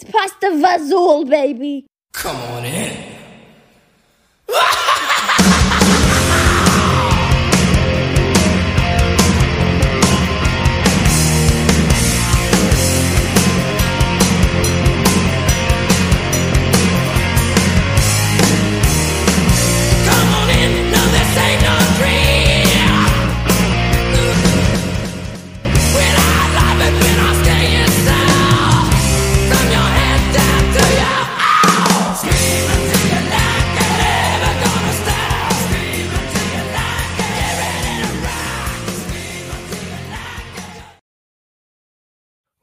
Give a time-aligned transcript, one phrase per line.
[0.00, 1.86] It's pasta vazul, baby.
[2.12, 3.07] Come on in.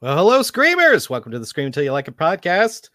[0.05, 1.09] Well, hello, screamers!
[1.09, 2.89] Welcome to the Scream Until You Like It podcast.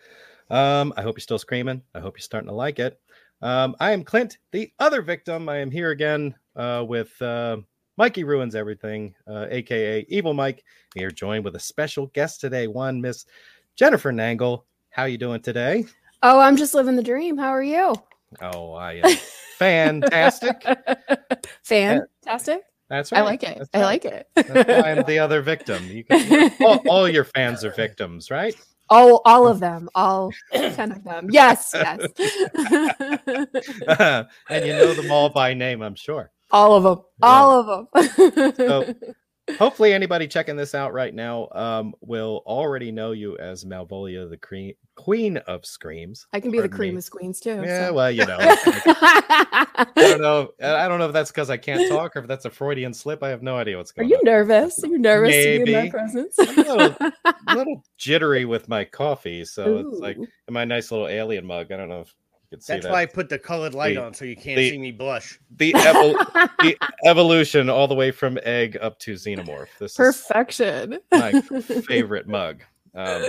[0.48, 1.82] Um, I hope you're still screaming.
[1.92, 3.00] I hope you're starting to like it.
[3.42, 5.48] Um, I am Clint, the other victim.
[5.48, 7.56] I am here again uh, with uh,
[7.96, 10.62] Mikey Ruins Everything, uh, aka Evil Mike.
[10.94, 13.26] We are joined with a special guest today, one Miss
[13.74, 14.62] Jennifer Nangle.
[14.90, 15.86] How you doing today?
[16.22, 17.36] Oh, I'm just living the dream.
[17.36, 17.92] How are you?
[18.40, 19.16] Oh, I am
[19.58, 20.64] fantastic.
[21.64, 22.60] Fantastic.
[22.90, 23.20] That's right.
[23.20, 23.56] I like it.
[23.56, 23.86] That's I right.
[23.86, 24.26] like it.
[24.84, 25.86] I'm the other victim.
[25.86, 28.54] You can, all, all your fans are victims, right?
[28.90, 31.28] all, all of them, all ten of them.
[31.30, 32.00] Yes, yes.
[34.50, 36.32] and you know them all by name, I'm sure.
[36.50, 37.04] all of them.
[37.22, 38.52] All of them.
[38.56, 38.94] So-
[39.58, 44.36] Hopefully, anybody checking this out right now um, will already know you as Malvolia, the
[44.36, 46.26] cre- Queen of Screams.
[46.32, 46.98] I can be the cream me.
[46.98, 47.62] of squeens too.
[47.64, 47.94] Yeah, so.
[47.94, 50.50] well, you know, I don't know.
[50.62, 53.22] I don't know if that's because I can't talk or if that's a Freudian slip.
[53.22, 54.06] I have no idea what's going.
[54.06, 54.10] on.
[54.10, 54.24] Are you on.
[54.24, 54.84] nervous?
[54.84, 56.36] Are you nervous to be in my presence?
[56.38, 60.90] I'm a little, a little jittery with my coffee, so it's like in my nice
[60.90, 61.72] little alien mug.
[61.72, 62.84] I don't know if you can see That's that.
[62.84, 65.38] why I put the colored light The- on so you can't the- see me blush.
[65.56, 69.68] the, evol- the evolution all the way from egg up to xenomorph.
[69.78, 70.98] This is Perfection.
[71.12, 72.62] my favorite mug.
[72.94, 73.22] Um,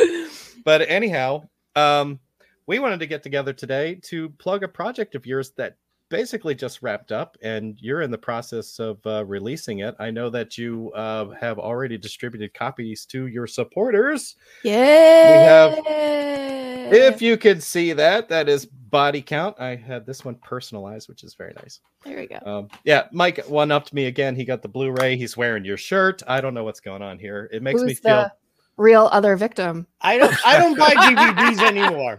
[0.66, 1.44] but anyhow,
[1.75, 2.19] um,
[2.66, 5.75] we wanted to get together today to plug a project of yours that
[6.12, 9.95] basically just wrapped up, and you're in the process of uh, releasing it.
[9.98, 14.36] I know that you uh, have already distributed copies to your supporters.
[14.64, 15.76] Yeah.
[15.76, 16.94] Have...
[16.94, 19.60] If you can see that, that is body count.
[19.60, 21.80] I had this one personalized, which is very nice.
[22.04, 22.39] there we go.
[22.45, 24.36] Um, yeah, Mike one upped me again.
[24.36, 25.16] He got the Blu-ray.
[25.16, 26.22] He's wearing your shirt.
[26.28, 27.49] I don't know what's going on here.
[27.52, 28.23] It makes me feel.
[28.23, 28.33] the
[28.81, 29.86] real other victim?
[30.02, 32.17] I don't I don't buy DVDs anymore.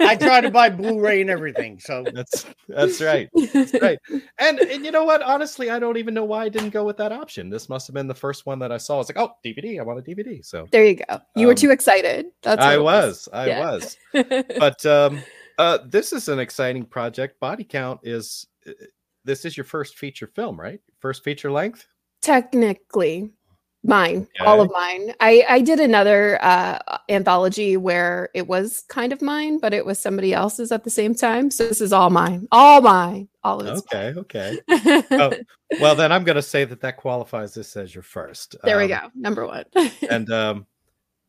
[0.00, 1.80] I try to buy Blu-ray and everything.
[1.80, 3.28] So That's that's right.
[3.52, 3.98] That's right.
[4.38, 5.22] And and you know what?
[5.22, 7.50] Honestly, I don't even know why I didn't go with that option.
[7.50, 8.94] This must have been the first one that I saw.
[8.94, 9.80] I was like, oh, DVD.
[9.80, 10.44] I want a DVD.
[10.44, 11.20] So There you go.
[11.36, 12.26] You were Um, too excited.
[12.42, 13.28] That's I it was.
[13.32, 13.60] I Yeah.
[13.60, 13.96] was.
[14.58, 15.22] But um,
[15.58, 17.40] uh, this is an exciting project.
[17.40, 18.46] Body Count is.
[18.66, 18.72] uh,
[19.24, 20.80] This is your first feature film, right?
[21.00, 21.86] First feature length.
[22.22, 23.30] technically
[23.82, 29.22] mine all of mine i i did another uh anthology where it was kind of
[29.22, 32.46] mine but it was somebody else's at the same time so this is all mine
[32.52, 33.82] all mine all of it.
[33.90, 34.12] Okay.
[34.18, 34.58] Okay.
[35.12, 35.32] Oh,
[35.80, 38.54] Well, then I'm going to say that that qualifies this as your first.
[38.64, 39.64] there we Um, go number one
[40.10, 40.66] and um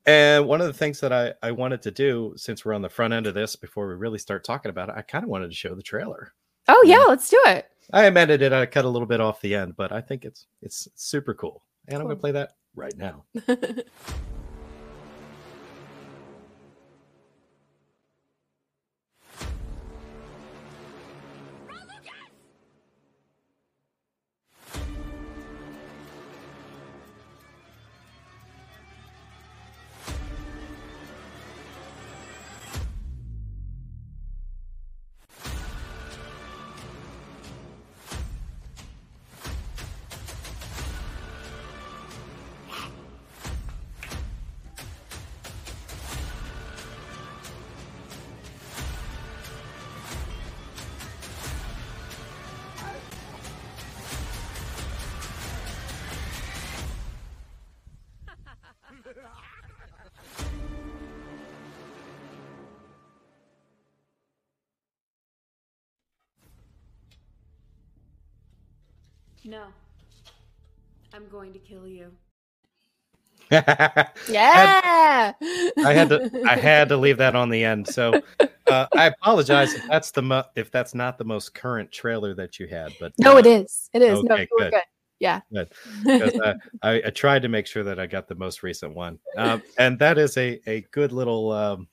[0.06, 2.90] and one of the things that I I wanted to do since we're on the
[2.90, 5.50] front end of this before we really start talking about it, I kind of wanted
[5.52, 6.34] to show the trailer.
[6.68, 8.54] oh yeah let's do it I amended it.
[8.54, 11.64] I cut a little bit off the end, but I think it's it's super cool.
[11.92, 13.26] And I'm going to play that right now.
[69.52, 69.64] no
[71.14, 72.10] i'm going to kill you
[73.52, 73.66] yeah.
[73.68, 75.34] I yeah
[75.84, 77.86] had to I had to leave that on the end.
[77.86, 78.22] So
[78.70, 82.60] uh, I apologize if that's the mo- if that's not the most current trailer that
[82.62, 84.72] you had, but no uh, it is it is no okay, you good.
[84.72, 84.84] good
[85.20, 85.70] yeah Good.
[86.18, 89.20] 'cause, uh, I, I tried to make sure that I got the most recent one,
[89.36, 91.90] um, and that is a a good little um,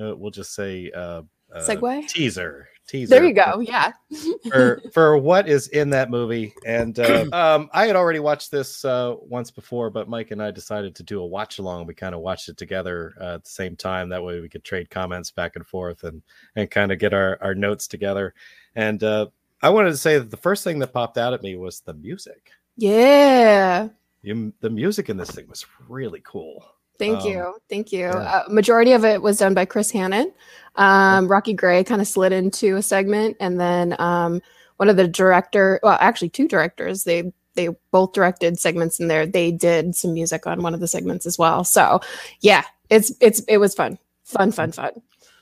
[0.00, 1.20] uh, we'll just say uh,
[1.52, 2.08] uh, Segue?
[2.08, 3.14] teaser teaser.
[3.14, 3.60] There you go.
[3.60, 3.92] Yeah.
[4.50, 6.54] for for what is in that movie.
[6.66, 10.50] And uh, um, I had already watched this uh, once before, but Mike and I
[10.50, 11.86] decided to do a watch along.
[11.86, 14.08] We kind of watched it together uh, at the same time.
[14.08, 16.22] That way, we could trade comments back and forth and
[16.56, 18.34] and kind of get our our notes together.
[18.76, 19.26] And uh,
[19.62, 21.94] I wanted to say that the first thing that popped out at me was the
[21.94, 22.50] music.
[22.76, 23.88] Yeah.
[24.22, 26.64] You, the music in this thing was really cool.
[26.98, 27.56] Thank Um, you.
[27.68, 28.00] Thank you.
[28.00, 28.10] yeah.
[28.16, 30.32] Uh, majority of it was done by Chris Hannon.
[30.76, 34.40] Um, Rocky Gray kind of slid into a segment, and then um,
[34.76, 39.26] one of the director, well, actually two directors, they they both directed segments in there.
[39.26, 41.62] They did some music on one of the segments as well.
[41.64, 42.00] So
[42.40, 44.90] yeah, it's it's it was fun, fun, fun, fun.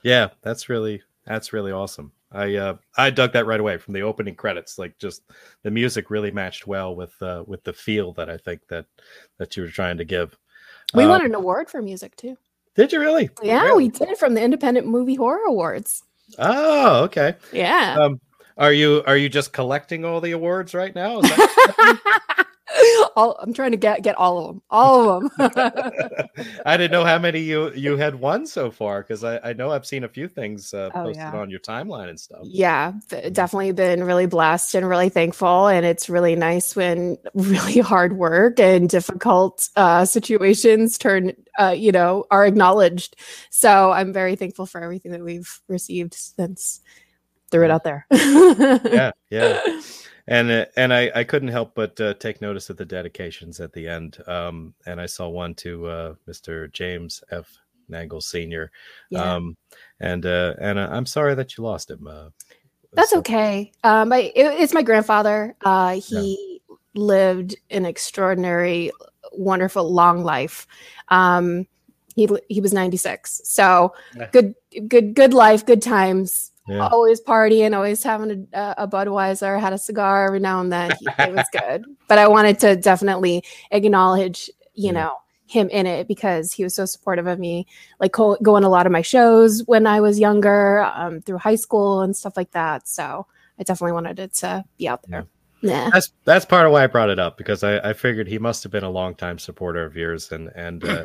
[0.02, 2.12] Yeah, that's really that's really awesome.
[2.30, 4.78] I uh I dug that right away from the opening credits.
[4.78, 5.22] Like just
[5.62, 8.86] the music really matched well with uh with the feel that I think that
[9.38, 10.36] that you were trying to give.
[10.94, 12.36] We Uh, won an award for music too.
[12.74, 13.30] Did you really?
[13.42, 13.84] Yeah, Really?
[13.84, 16.02] we did from the Independent Movie Horror Awards.
[16.38, 17.34] Oh, okay.
[17.52, 17.96] Yeah.
[17.98, 18.20] Um
[18.58, 21.20] are you are you just collecting all the awards right now?
[22.82, 24.62] Is that- all, I'm trying to get get all of them.
[24.70, 25.50] All of them.
[26.66, 29.70] I didn't know how many you you had won so far because I, I know
[29.70, 31.32] I've seen a few things uh, Oh, posted yeah.
[31.36, 32.40] on your timeline and stuff.
[32.44, 32.92] yeah,
[33.32, 35.68] definitely been really blessed and really thankful.
[35.68, 41.92] And it's really nice when really hard work and difficult uh, situations turn, uh, you
[41.92, 43.16] know, are acknowledged.
[43.50, 46.80] So I'm very thankful for everything that we've received since
[47.50, 48.06] threw it out there.
[48.10, 49.60] Yeah, yeah.
[50.28, 53.72] And uh, and I, I couldn't help but uh, take notice of the dedications at
[53.72, 54.18] the end.
[54.26, 56.72] Um, and I saw one to uh, Mr.
[56.72, 57.50] James F.
[57.90, 58.70] Nangle Senior.
[59.10, 59.34] Yeah.
[59.34, 59.56] Um,
[60.00, 62.06] and uh, and I'm sorry that you lost him.
[62.06, 62.28] Uh,
[62.92, 63.72] That's so- okay.
[63.84, 65.54] Um, I, it, it's my grandfather.
[65.62, 66.60] Uh, he
[66.94, 68.90] lived an extraordinary,
[69.32, 70.66] wonderful, long life.
[71.08, 71.66] Um,
[72.14, 73.42] he he was 96.
[73.44, 74.28] So Yeah.
[74.32, 74.54] good,
[74.88, 76.51] good, good life, good times.
[76.68, 76.86] Yeah.
[76.88, 80.92] Always partying, always having a, a Budweiser, had a cigar every now and then.
[80.98, 81.84] He, it was good.
[82.08, 84.92] But I wanted to definitely acknowledge, you Yeah.
[84.92, 85.16] know,
[85.46, 87.66] him in it because he was so supportive of me
[88.00, 91.38] like co- going to a lot of my shows when I was younger, um, through
[91.38, 92.88] high school and stuff like that.
[92.88, 93.26] So
[93.58, 95.26] I definitely wanted it to be out there.
[95.60, 95.90] Yeah.
[95.92, 98.62] That's that's part of why I brought it up because I, I figured he must
[98.62, 101.04] have been a longtime supporter of yours, and and uh,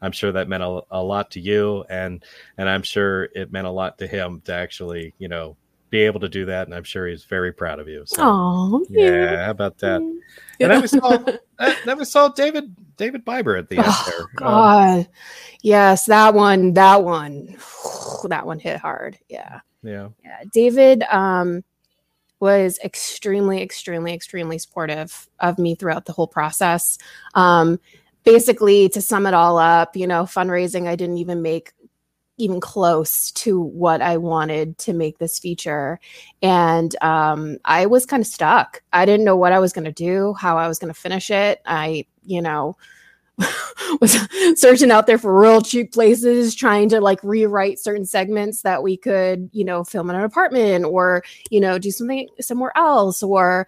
[0.00, 2.24] I'm sure that meant a, a lot to you, and
[2.58, 5.56] and I'm sure it meant a lot to him to actually you know
[5.90, 8.04] be able to do that, and I'm sure he's very proud of you.
[8.06, 10.00] So, Oh, yeah, how about that?
[10.00, 10.22] And
[10.58, 14.20] then we saw saw David David Biber at the end Oh, there.
[14.20, 15.08] Um, God.
[15.62, 17.56] yes, that one, that one,
[18.28, 19.18] that one hit hard.
[19.28, 19.60] Yeah.
[19.82, 20.42] yeah, Yeah.
[20.52, 21.62] David um,
[22.40, 26.98] was extremely, extremely, extremely supportive of me throughout the whole process.
[27.34, 27.78] Um,
[28.26, 31.72] basically, to sum it all up, you know, fundraising, I didn't even make
[32.38, 35.98] even close to what I wanted to make this feature.
[36.42, 38.82] And um, I was kind of stuck.
[38.92, 41.30] I didn't know what I was going to do, how I was going to finish
[41.30, 41.62] it.
[41.64, 42.76] I, you know,
[44.02, 44.18] was
[44.60, 48.98] searching out there for real cheap places, trying to like rewrite certain segments that we
[48.98, 53.66] could, you know, film in an apartment or, you know, do something somewhere else or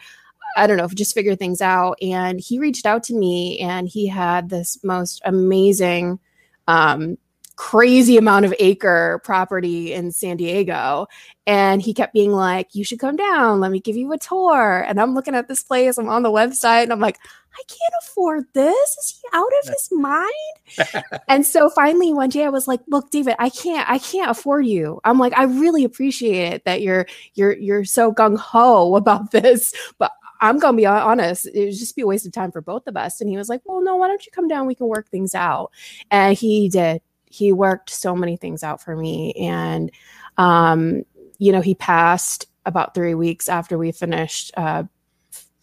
[0.59, 1.99] I don't know, just figure things out.
[2.03, 6.19] And he reached out to me and he had this most amazing,
[6.67, 7.17] um,
[7.57, 11.07] crazy amount of acre property in San Diego.
[11.47, 13.61] And he kept being like, You should come down.
[13.61, 14.85] Let me give you a tour.
[14.87, 15.99] And I'm looking at this place.
[15.99, 17.19] I'm on the website and I'm like,
[17.59, 18.97] I can't afford this.
[18.99, 21.21] Is he out of his mind?
[21.29, 24.67] and so finally one day I was like, look, David, I can't, I can't afford
[24.67, 25.01] you.
[25.05, 30.13] I'm like, I really appreciate it that you're you're you're so gung-ho about this, but
[30.41, 32.97] I'm gonna be honest, it would just be a waste of time for both of
[32.97, 33.21] us.
[33.21, 34.67] And he was like, Well, no, why don't you come down?
[34.67, 35.71] We can work things out.
[36.11, 37.01] And he did.
[37.27, 39.33] He worked so many things out for me.
[39.35, 39.91] And
[40.37, 41.03] um,
[41.39, 44.85] you know, he passed about three weeks after we finished uh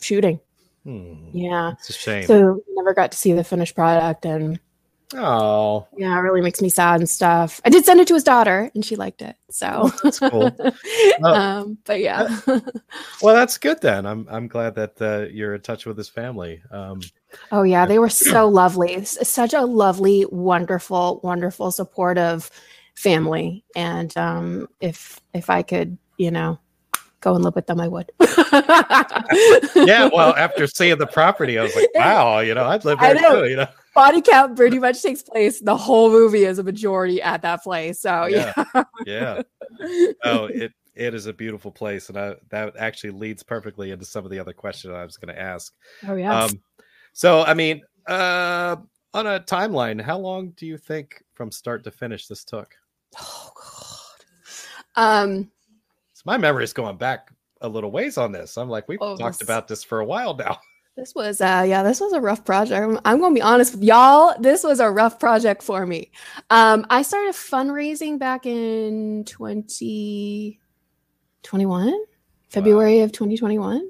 [0.01, 0.39] shooting.
[0.83, 1.71] Hmm, Yeah.
[1.71, 2.27] it's a shame.
[2.27, 4.59] So never got to see the finished product and
[5.13, 7.61] oh, yeah, it really makes me sad and stuff.
[7.63, 9.35] I did send it to his daughter and she liked it.
[9.49, 10.51] So that's cool.
[11.23, 12.39] Uh, um, but yeah.
[13.21, 14.05] well, that's good then.
[14.05, 16.61] I'm I'm glad that uh, you're in touch with his family.
[16.71, 17.01] Um,
[17.51, 19.03] oh yeah, they were so lovely.
[19.05, 22.49] Such a lovely, wonderful, wonderful, supportive
[22.95, 23.63] family.
[23.75, 26.59] And um if if I could, you know,
[27.21, 28.11] go and live with them, I would.
[29.75, 33.15] yeah, well, after seeing the property, I was like, wow, you know, I'd live there
[33.15, 33.49] too.
[33.49, 35.59] You know, body count pretty much takes place.
[35.61, 37.99] The whole movie is a majority at that place.
[38.01, 38.53] So yeah.
[39.05, 39.41] yeah.
[40.23, 44.23] Oh, it it is a beautiful place, and I, that actually leads perfectly into some
[44.23, 45.73] of the other questions I was going to ask.
[46.07, 46.43] Oh yeah.
[46.43, 46.51] Um,
[47.11, 48.77] so, I mean, uh,
[49.13, 52.73] on a timeline, how long do you think from start to finish this took?
[53.19, 55.01] oh god.
[55.01, 55.51] Um
[56.13, 58.57] It's my memory is going back a little ways on this.
[58.57, 60.59] I'm like, we've Oh, talked this- about this for a while now.
[60.95, 62.81] This was uh yeah, this was a rough project.
[62.81, 64.33] I'm, I'm gonna be honest with y'all.
[64.39, 66.09] This was a rough project for me.
[66.49, 71.99] Um, I started fundraising back in 2021,
[72.47, 73.89] February of 2021.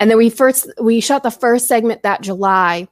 [0.00, 2.88] And then we first we shot the first segment that July.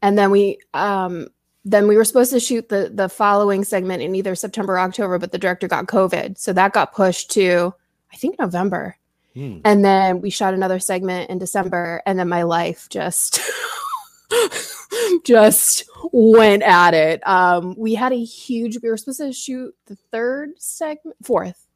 [0.00, 1.26] And then we um
[1.64, 5.18] then we were supposed to shoot the the following segment in either September or October,
[5.18, 6.38] but the director got COVID.
[6.38, 7.74] So that got pushed to
[8.12, 8.96] I think November.
[9.38, 9.58] Hmm.
[9.64, 13.40] And then we shot another segment in December, and then my life just
[15.24, 17.24] just went at it.
[17.24, 18.78] Um, we had a huge.
[18.82, 21.68] We were supposed to shoot the third segment, fourth,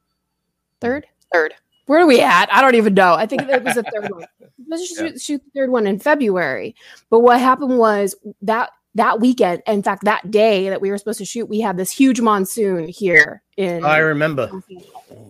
[0.80, 1.54] third, third.
[1.86, 2.52] Where are we at?
[2.52, 3.14] I don't even know.
[3.14, 4.26] I think it was the third one.
[4.40, 6.74] We were supposed to shoot, shoot the third one in February,
[7.10, 11.18] but what happened was that that weekend, in fact, that day that we were supposed
[11.18, 14.50] to shoot, we had this huge monsoon here in I remember.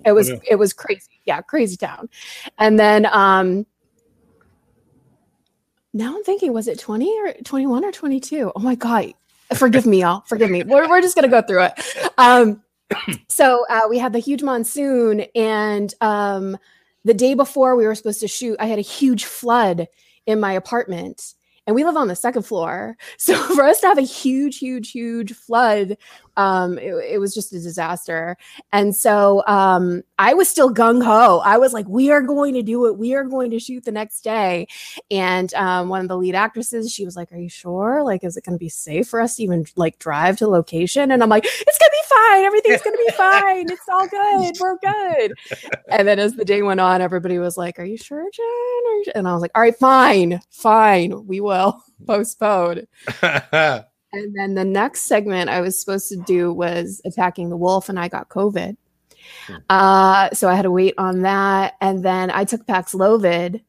[0.05, 1.21] it was it was crazy.
[1.25, 2.09] Yeah crazy town.
[2.59, 3.67] And then um
[5.95, 9.13] now i'm thinking was it 20 or 21 or 22 oh my god.
[9.55, 10.23] Forgive me y'all.
[10.23, 10.63] Forgive me.
[10.63, 12.13] We're, we're just gonna go through it.
[12.19, 12.63] Um
[13.29, 16.59] so uh, we had the huge monsoon and um
[17.05, 19.89] the day before we were supposed to shoot i had a huge flood
[20.27, 21.35] in my apartment
[21.67, 22.97] and we live on the second floor.
[23.19, 25.97] So for us to have a huge huge huge flood
[26.37, 28.37] um it, it was just a disaster
[28.73, 31.41] and so um, I was still gung ho.
[31.45, 32.97] I was like, we are going to do it.
[32.97, 34.69] We are going to shoot the next day.
[35.11, 38.03] And um, one of the lead actresses, she was like, Are you sure?
[38.03, 41.11] Like, is it going to be safe for us to even like drive to location?
[41.11, 42.45] And I'm like, It's going to be fine.
[42.45, 43.71] Everything's going to be fine.
[43.71, 44.57] It's all good.
[44.61, 45.33] We're good.
[45.89, 48.45] And then as the day went on, everybody was like, Are you sure, Jenn?
[48.45, 51.27] Are you sure?" And I was like, All right, fine, fine.
[51.27, 52.87] We will postpone.
[54.13, 57.99] And then the next segment I was supposed to do was attacking the wolf, and
[57.99, 58.77] I got COVID.
[59.47, 59.55] Hmm.
[59.71, 61.75] Uh, so I had to wait on that.
[61.81, 63.63] And then I took Paxlovid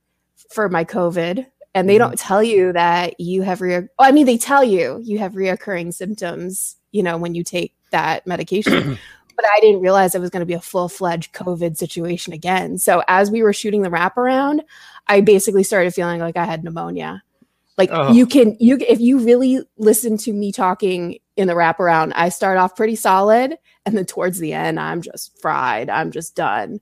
[0.49, 1.99] for my COVID, and they Mhm.
[1.99, 5.33] don't tell you that you have rea- oh, I mean, they tell you you have
[5.33, 8.97] reoccurring symptoms, you know, when you take that medication.
[9.35, 12.77] but I didn't realize it was going to be a full fledged COVID situation again.
[12.77, 14.59] So as we were shooting the wraparound,
[15.07, 17.23] I basically started feeling like I had pneumonia.
[17.77, 18.11] Like Oh.
[18.13, 22.57] you can you if you really listen to me talking in the wraparound, I start
[22.57, 25.89] off pretty solid, and then towards the end, I'm just fried.
[25.89, 26.79] I'm just done.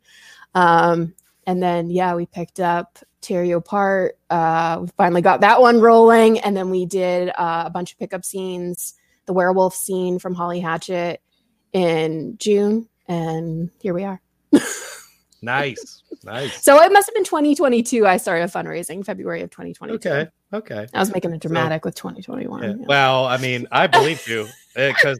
[0.53, 1.13] Um,
[1.47, 4.17] and then yeah, we picked up Tear You Apart.
[4.29, 7.99] Uh, we finally got that one rolling, and then we did uh, a bunch of
[7.99, 8.95] pickup scenes.
[9.27, 11.21] The werewolf scene from Holly Hatchet
[11.71, 14.19] in June, and here we are.
[15.41, 16.63] nice, nice.
[16.63, 18.05] So it must have been 2022.
[18.05, 20.09] I started fundraising February of 2022.
[20.09, 20.87] Okay, okay.
[20.93, 22.63] I was making it dramatic with 2021.
[22.63, 22.69] Yeah.
[22.69, 22.85] yeah.
[22.87, 25.19] Well, I mean, I believe you because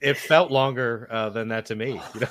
[0.00, 2.00] it felt longer uh, than that to me.
[2.14, 2.28] You know?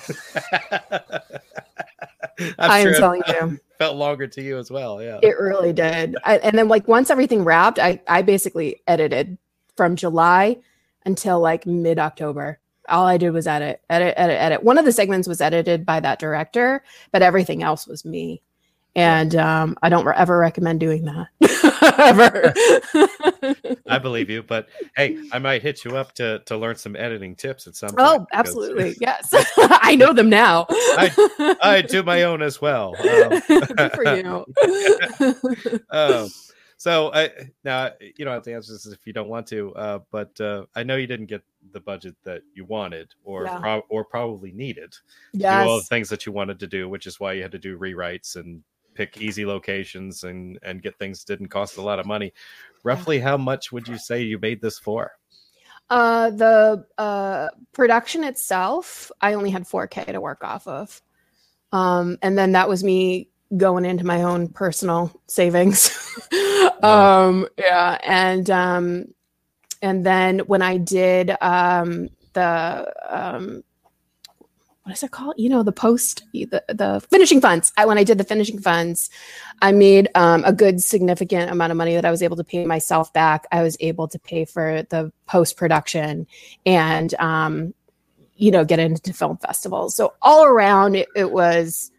[2.40, 5.02] I'm I am sure telling you, felt longer to you as well.
[5.02, 5.20] Yeah.
[5.22, 6.16] it really did.
[6.24, 9.38] I, and then, like, once everything wrapped, I, I basically edited
[9.76, 10.58] from July
[11.06, 12.60] until like mid October.
[12.92, 14.64] All I did was edit, edit, edit, edit.
[14.64, 18.42] One of the segments was edited by that director, but everything else was me.
[18.94, 21.28] And um, I don't ever recommend doing that
[21.98, 22.54] ever.
[23.88, 24.68] I believe you, but
[24.98, 28.02] hey, I might hit you up to to learn some editing tips at some point.
[28.02, 28.98] oh, absolutely.
[29.02, 29.34] Yes.
[29.58, 30.66] I know them now.
[30.70, 32.96] I- I do my own as well.
[33.00, 34.46] Um, Good for you.
[35.90, 36.30] um,
[36.78, 37.30] so I
[37.64, 40.66] now you don't have to answer this if you don't want to, uh, but uh,
[40.76, 43.60] I know you didn't get the budget that you wanted or Yeah.
[43.60, 44.94] prob- or probably needed
[45.34, 47.52] to do all the things that you wanted to do, which is why you had
[47.52, 48.64] to do rewrites and
[48.94, 52.34] pick easy locations and and get things didn't cost a lot of money.
[52.84, 55.12] Roughly, how much would you say you made this for?
[55.90, 61.02] Uh, the uh, production itself, I only had 4K to work off of.
[61.74, 65.92] Um, and then that was me going into my own personal savings.
[66.84, 67.98] um, yeah.
[68.04, 69.06] And, um,
[69.82, 73.64] and then when I did um, the, um,
[74.84, 75.36] what is it called?
[75.38, 77.72] You know, the post, the, the finishing funds.
[77.78, 79.10] I, when I did the finishing funds,
[79.62, 82.66] I made um, a good significant amount of money that I was able to pay
[82.66, 83.46] myself back.
[83.52, 86.26] I was able to pay for the post production
[86.66, 87.74] and, um,
[88.36, 89.96] you know, get into film festivals.
[89.96, 91.92] So all around, it, it was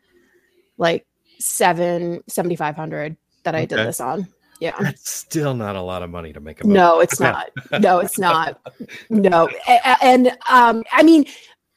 [0.77, 1.07] like
[1.39, 4.29] seven, 7,500 that I did this on.
[4.63, 4.77] Yeah.
[4.79, 6.79] That's still not a lot of money to make a movie.
[6.79, 7.51] No, it's not.
[7.81, 8.61] No, it's not.
[9.11, 9.49] No.
[10.01, 11.25] And um, I mean,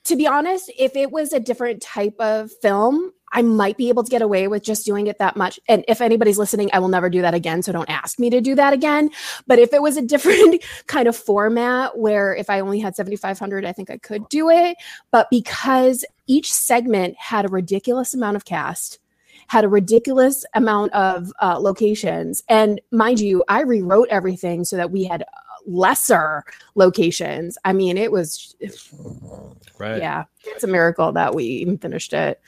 [0.03, 4.03] to be honest, if it was a different type of film, I might be able
[4.03, 5.59] to get away with just doing it that much.
[5.67, 7.63] And if anybody's listening, I will never do that again.
[7.63, 9.09] So don't ask me to do that again.
[9.47, 13.65] But if it was a different kind of format where if I only had 7,500,
[13.65, 14.77] I think I could do it.
[15.09, 18.99] But because each segment had a ridiculous amount of cast,
[19.47, 24.91] had a ridiculous amount of uh, locations, and mind you, I rewrote everything so that
[24.91, 25.25] we had uh,
[25.67, 26.43] lesser
[26.75, 27.57] locations.
[27.65, 28.55] I mean, it was
[29.79, 29.97] Right.
[29.99, 32.39] yeah, it's a miracle that we even finished it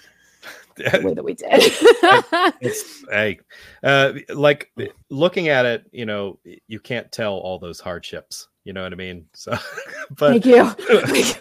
[0.77, 1.49] the way that we did.
[2.61, 3.39] it's hey
[3.83, 4.71] uh like
[5.09, 6.37] looking at it you know
[6.67, 9.57] you can't tell all those hardships you know what i mean so
[10.11, 10.71] but Thank you.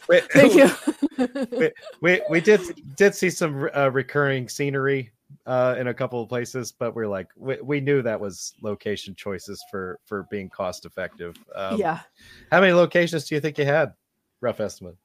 [0.08, 1.72] we, Thank you.
[2.00, 2.60] we we did
[2.96, 5.10] did see some uh, recurring scenery
[5.47, 9.15] uh in a couple of places but we're like we, we knew that was location
[9.15, 12.00] choices for for being cost effective um, yeah.
[12.50, 13.93] how many locations do you think you had
[14.41, 14.97] rough estimate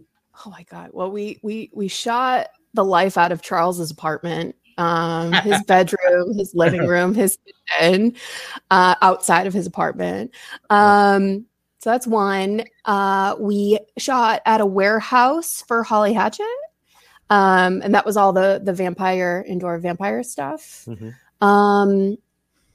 [0.46, 0.92] Oh my god.
[0.94, 6.54] Well, we we we shot the life out of Charles's apartment, um, his bedroom, his
[6.56, 8.16] living room, his kitchen,
[8.70, 10.32] uh, outside of his apartment.
[10.70, 11.46] Um,
[11.80, 12.64] so that's one.
[12.86, 16.46] Uh, we shot at a warehouse for Holly Hatchet.
[17.32, 20.86] Um, and that was all the the vampire indoor vampire stuff.
[20.88, 21.16] Mhm.
[21.42, 22.18] Um,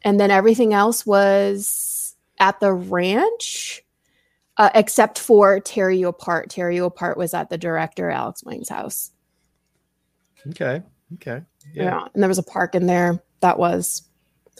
[0.02, 3.82] and then everything else was at the ranch
[4.58, 6.50] uh, except for Tear You Apart.
[6.50, 9.12] Tear You Apart was at the director Alex Wang's house.
[10.48, 10.82] okay
[11.14, 11.42] okay
[11.74, 11.84] Yeah.
[11.84, 14.02] yeah And there was a park in there that was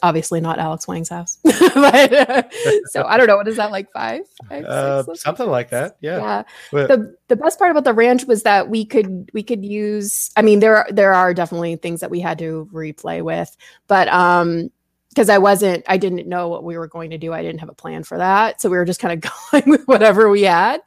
[0.03, 1.37] obviously not Alex Wang's house.
[1.43, 2.43] but, uh,
[2.91, 3.37] so I don't know.
[3.37, 4.21] What is that like five?
[4.49, 5.21] Five, uh, six?
[5.21, 6.43] something like that yeah, yeah.
[6.71, 10.31] But- The the best part about the ranch was that we could we could use
[10.37, 13.55] I mean there are there are definitely things that we had to replay with,
[13.87, 14.69] but um
[15.09, 17.33] because I wasn't I didn't know what we were going to do.
[17.33, 18.61] I didn't have a plan for that.
[18.61, 20.81] So we were just kind of going with whatever we had.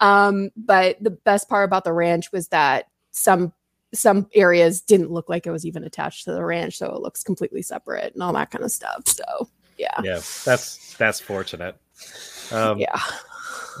[0.00, 3.52] Um but the best part about the ranch was that some
[3.94, 7.22] some areas didn't look like it was even attached to the ranch, so it looks
[7.22, 9.06] completely separate and all that kind of stuff.
[9.06, 9.48] So
[9.78, 10.00] yeah.
[10.02, 11.76] yeah that's that's fortunate
[12.52, 13.00] um Yeah.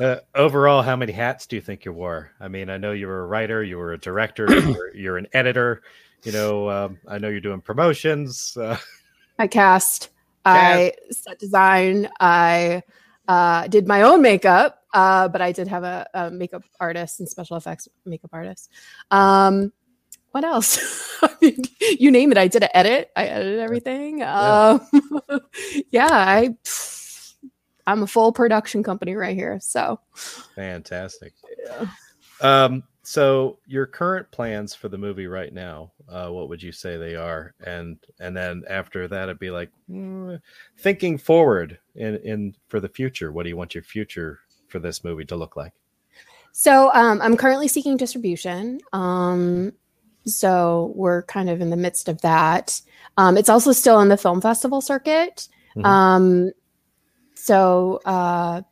[0.00, 2.32] Uh, overall, how many hats do you think you wore?
[2.40, 5.18] I mean, I know you were a writer, you were a director, you were, you're
[5.18, 5.82] an editor.
[6.24, 8.56] You know, um, I know you're doing promotions.
[8.56, 8.76] Uh,
[9.38, 10.10] I cast,
[10.44, 12.82] I set design, I
[13.28, 17.28] uh, did my own makeup, uh, but I did have a, a makeup artist and
[17.28, 18.70] special effects makeup artist.
[19.12, 19.72] Um,
[20.34, 20.80] what else?
[21.22, 21.62] I mean,
[22.00, 22.38] you name it.
[22.38, 23.12] I did an edit.
[23.14, 24.18] I edited everything.
[24.18, 24.78] Yeah.
[25.30, 25.40] Um,
[25.92, 26.56] yeah, I.
[27.86, 29.60] I'm a full production company right here.
[29.60, 30.00] So
[30.56, 31.34] fantastic.
[31.64, 31.86] Yeah.
[32.40, 36.96] Um, so your current plans for the movie right now, uh, what would you say
[36.96, 37.54] they are?
[37.64, 40.40] And and then after that, it'd be like mm,
[40.78, 43.30] thinking forward in in for the future.
[43.30, 45.74] What do you want your future for this movie to look like?
[46.50, 48.80] So um, I'm currently seeking distribution.
[48.92, 49.72] Um,
[50.26, 52.80] so we're kind of in the midst of that.
[53.16, 55.48] Um, it's also still in the film festival circuit.
[55.76, 55.84] Mhm.
[55.84, 56.50] Um,
[57.34, 58.62] so uh,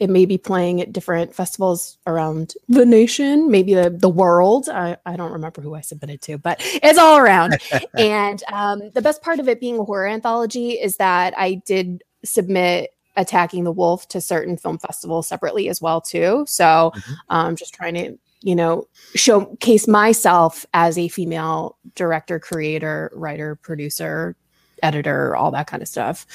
[0.00, 4.68] it may be playing at different festivals around the nation, maybe the, the world.
[4.68, 7.58] I, I don't remember who I submitted to, but it's all around.
[7.98, 12.04] and um, the best part of it being a horror anthology is that I did
[12.24, 17.14] submit attacking the wolf to certain film festivals separately as well too so Mhm.
[17.30, 24.36] um just trying to you know showcase myself as a female director creator writer producer
[24.82, 26.26] editor all that kind of stuff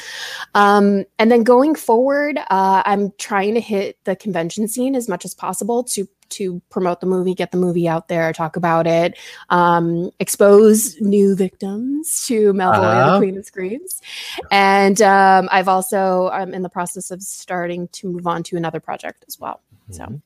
[0.56, 5.24] um and then going forward uh i'm trying to hit the convention scene as much
[5.24, 9.18] as possible to to promote the movie get the movie out there talk about it
[9.50, 13.12] um expose new victims to Malvolia Uh-huh.
[13.12, 14.02] the queen of screams
[14.50, 18.80] and um i've also i'm in the process of starting to move on to another
[18.82, 20.22] project as well so Mhm.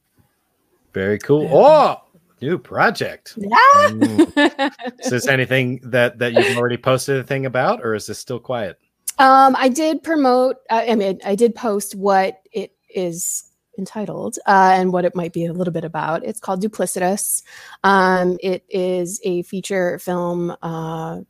[0.95, 1.43] Very cool.
[1.43, 1.51] Yeah.
[1.53, 2.01] Oh,
[2.41, 3.33] new project.
[3.37, 3.49] yeah
[3.89, 4.71] Mm.
[4.99, 8.39] Is this anything that that you've already posted a thing about, or is this still
[8.39, 8.79] quiet?
[9.19, 10.55] Um, I did promote.
[10.71, 15.33] I I mean, I did post what it is entitled uh, and what it might
[15.33, 16.23] be a little bit about.
[16.23, 17.43] It's called Duplicitous.
[17.83, 20.55] Um, it is a feature film.
[20.61, 21.21] Uh,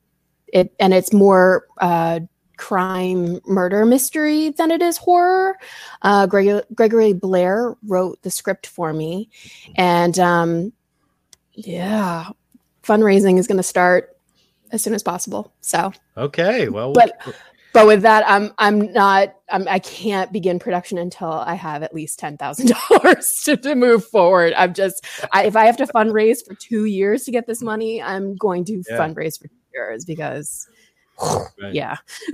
[0.53, 2.19] it and it's more uh,
[2.57, 5.57] crime murder mystery than it is horror.
[6.01, 9.29] Uh, Greg- Gregory Blair wrote the script for me,
[9.75, 10.73] and um,
[11.53, 12.29] yeah,
[12.83, 14.15] fundraising is going to start
[14.71, 15.53] as soon as possible.
[15.61, 15.93] So.
[16.17, 17.19] Okay, well, But-
[17.73, 21.93] but with that i'm i'm not I'm, i can't begin production until i have at
[21.93, 26.55] least $10000 to, to move forward i'm just I, if i have to fundraise for
[26.55, 28.97] two years to get this money i'm going to Yeah.
[28.97, 30.69] fundraise for two years because
[31.61, 31.73] Right.
[31.73, 31.97] yeah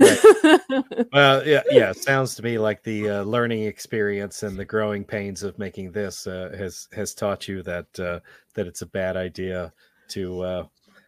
[1.12, 1.92] well, yeah, yeah.
[1.92, 6.26] Sounds to me like the uh, learning experience and the growing pains of making this
[6.26, 8.20] uh, has has taught you that uh,
[8.54, 9.72] that it's a bad idea
[10.08, 10.66] to, uh,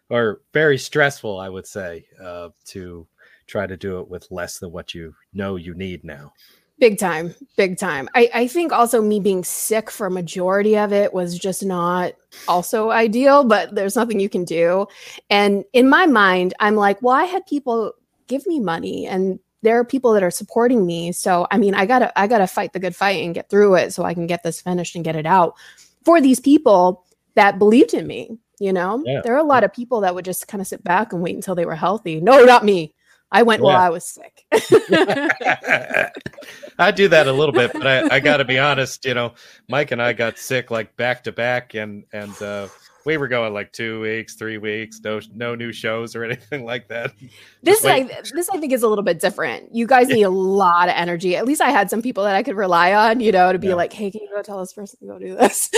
[0.09, 3.07] or very stressful, I would say, uh, to
[3.47, 6.33] try to do it with less than what you know you need now.
[6.79, 8.09] Big time big time.
[8.15, 12.15] I, I think also me being sick for a majority of it was just not
[12.49, 14.87] also ideal but there's nothing you can do.
[15.31, 17.93] And in my mind i'm like well i had people
[18.27, 19.07] give me money?
[19.07, 21.13] And there are people that are supporting me.
[21.13, 23.93] So i mean i gotta i gotta fight the good fight and get through it
[23.93, 25.55] so i can get this finished and get it out.
[26.05, 29.03] For these people that believed in me you know?
[29.05, 29.21] Yeah.
[29.25, 31.35] there are a lot of people that would just kind of sit back and wait
[31.35, 32.21] until they were healthy.
[32.21, 32.95] No not me
[33.35, 34.45] i went while i was sick
[36.79, 39.05] I do that a little bit, but I, I got to be honest.
[39.05, 39.35] You know,
[39.69, 42.67] Mike and I got sick like back to back, and and uh,
[43.07, 46.89] we were going like two weeks, three weeks, no no new shows or anything like
[46.89, 47.13] that.
[47.63, 48.03] this I,
[48.35, 49.73] this I think is a little bit different.
[49.75, 51.37] You guys need a lot of energy.
[51.37, 53.69] At least I had some people that I could rely on, you know, to be
[53.69, 53.75] Yeah.
[53.75, 55.71] like, "Hey, can you go tell this person to go do this?"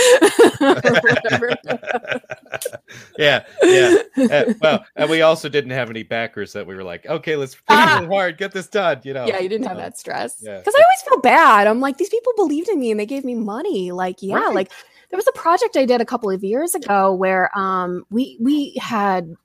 [3.17, 3.97] yeah, yeah.
[4.17, 7.53] Uh, well, and we also didn't have any backers that we were like, okay, let's
[7.53, 7.97] think Ah.
[8.01, 9.01] really hard, get this done.
[9.03, 9.25] You know.
[9.25, 10.37] yeah, you didn't have that stress.
[10.41, 10.57] yeah.
[10.57, 11.67] Because I always feel bad.
[11.67, 13.91] I'm like, these people believed in me and they gave me money.
[13.91, 14.53] Like, yeah, Right.
[14.55, 14.71] like
[15.09, 18.75] there was a project I did a couple of years ago where um we we
[18.79, 19.35] had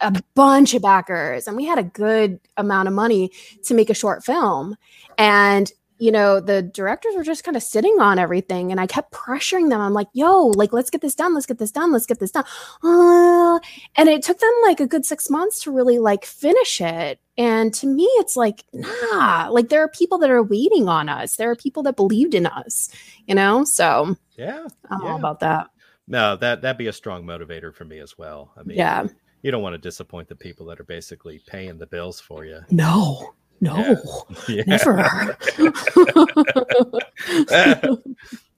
[0.00, 3.30] a bunch of backers and we had a good amount of money
[3.64, 4.76] to make a short film.
[5.16, 9.12] And you know, the directors were just kind of sitting on everything and I kept
[9.12, 9.80] pressuring them.
[9.80, 11.34] I'm like, yo, like, let's get this done.
[11.34, 11.92] Let's get this done.
[11.92, 12.44] Let's get this done.
[12.82, 13.58] Uh,
[13.96, 17.20] and it took them like a good six months to really like finish it.
[17.38, 21.36] And to me, it's like, nah, like there are people that are waiting on us.
[21.36, 22.88] There are people that believed in us,
[23.26, 23.64] you know?
[23.64, 24.66] So Yeah.
[24.90, 25.10] I'm Yeah.
[25.12, 25.68] all about that.
[26.08, 28.52] No, that that'd be a strong motivator for me as well.
[28.56, 29.06] I mean, Yeah.
[29.42, 32.60] you don't want to disappoint the people that are basically paying the bills for you.
[32.70, 33.96] No, no,
[34.48, 34.62] Yeah.
[34.66, 35.36] never.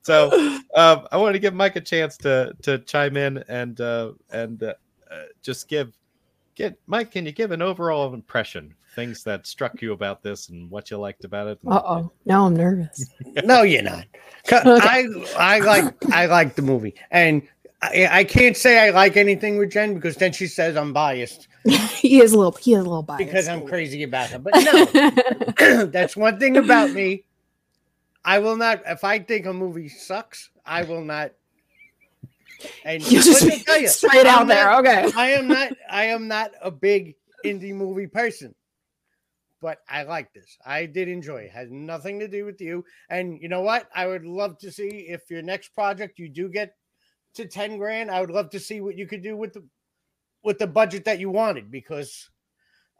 [0.02, 0.30] so
[0.74, 4.62] um, I want to give Mike a chance to to chime in and uh, and
[4.62, 4.74] uh,
[5.42, 5.92] just give
[6.54, 7.10] get Mike.
[7.12, 8.74] Can you give an overall impression?
[8.94, 11.58] Things that struck you about this and what you liked about it.
[11.68, 12.10] uh oh.
[12.24, 13.08] Now I'm nervous.
[13.44, 14.06] No, you're not.
[14.46, 15.06] 'Cause I
[15.36, 17.42] I like I like the movie, and
[17.82, 21.47] I, I can't say I like anything with Jenn because then she says I'm biased
[21.98, 23.26] he is a little he is a little biased.
[23.26, 24.38] because I'm crazy about her.
[24.38, 24.54] But
[25.58, 27.24] no, that's one thing about me.
[28.24, 28.82] I will not.
[28.86, 31.32] If I think a movie sucks, I will not.
[32.84, 34.74] And you just me tell you, straight I'm out there.
[34.78, 35.10] Okay.
[35.16, 35.72] I am not.
[35.90, 38.54] I am not a big indie movie person,
[39.60, 40.58] but I like this.
[40.64, 41.52] I did enjoy it.
[41.52, 42.84] Has nothing to do with you.
[43.10, 43.88] And you know what?
[43.94, 46.74] I would love to see if your next project you do get
[47.34, 48.10] to ten grand.
[48.10, 49.64] I would love to see what you could do with the
[50.42, 52.28] with the budget that you wanted because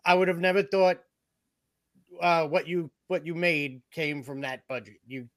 [0.04, 0.98] I would have never thought
[2.20, 4.96] uh, what you what you made came from that budget.
[5.06, 5.28] You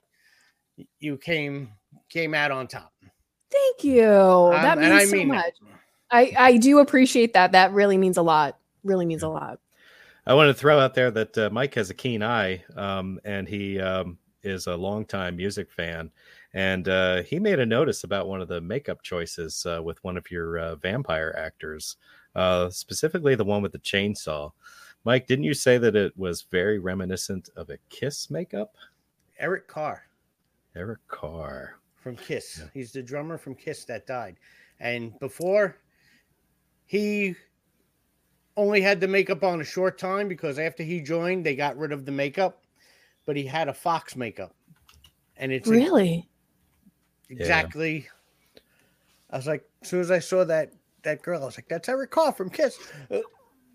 [1.00, 1.72] you came
[2.10, 2.92] came out on top.
[3.52, 4.02] Thank you.
[4.02, 5.36] that Um, and I means so mean it.
[5.36, 5.54] much.
[6.10, 7.52] I I do appreciate that.
[7.52, 8.58] That really means a lot.
[8.84, 9.60] Really means a lot.
[10.26, 13.48] I want to throw out there that uh, Mike has a keen eye, um, and
[13.48, 16.12] he um, is a longtime music fan.
[16.54, 20.18] And uh, he made a notice about one of the makeup choices uh, with one
[20.18, 21.96] of your uh, vampire actors,
[22.36, 24.52] uh, specifically the one with the chainsaw.
[25.06, 28.76] Mike, didn't you say that it was very reminiscent of a Kiss makeup?
[29.40, 30.04] Eric Carr.
[30.76, 31.78] Eric Carr.
[31.96, 32.60] from Kiss.
[32.60, 32.68] Yeah.
[32.74, 34.36] He's the drummer from Kiss that died.
[34.80, 35.78] And before
[36.86, 37.36] he
[38.58, 41.92] only had the makeup on a short time because after he joined, they got rid
[41.92, 42.64] of the makeup,
[43.26, 44.54] but he had a Fox makeup.
[45.38, 46.28] And it's Really?
[47.32, 48.08] Exactly
[49.30, 51.88] I was like, as soon as I saw that that girl, I was like, that's
[51.90, 52.78] Eric Carr from Kiss.
[53.10, 53.20] Uh,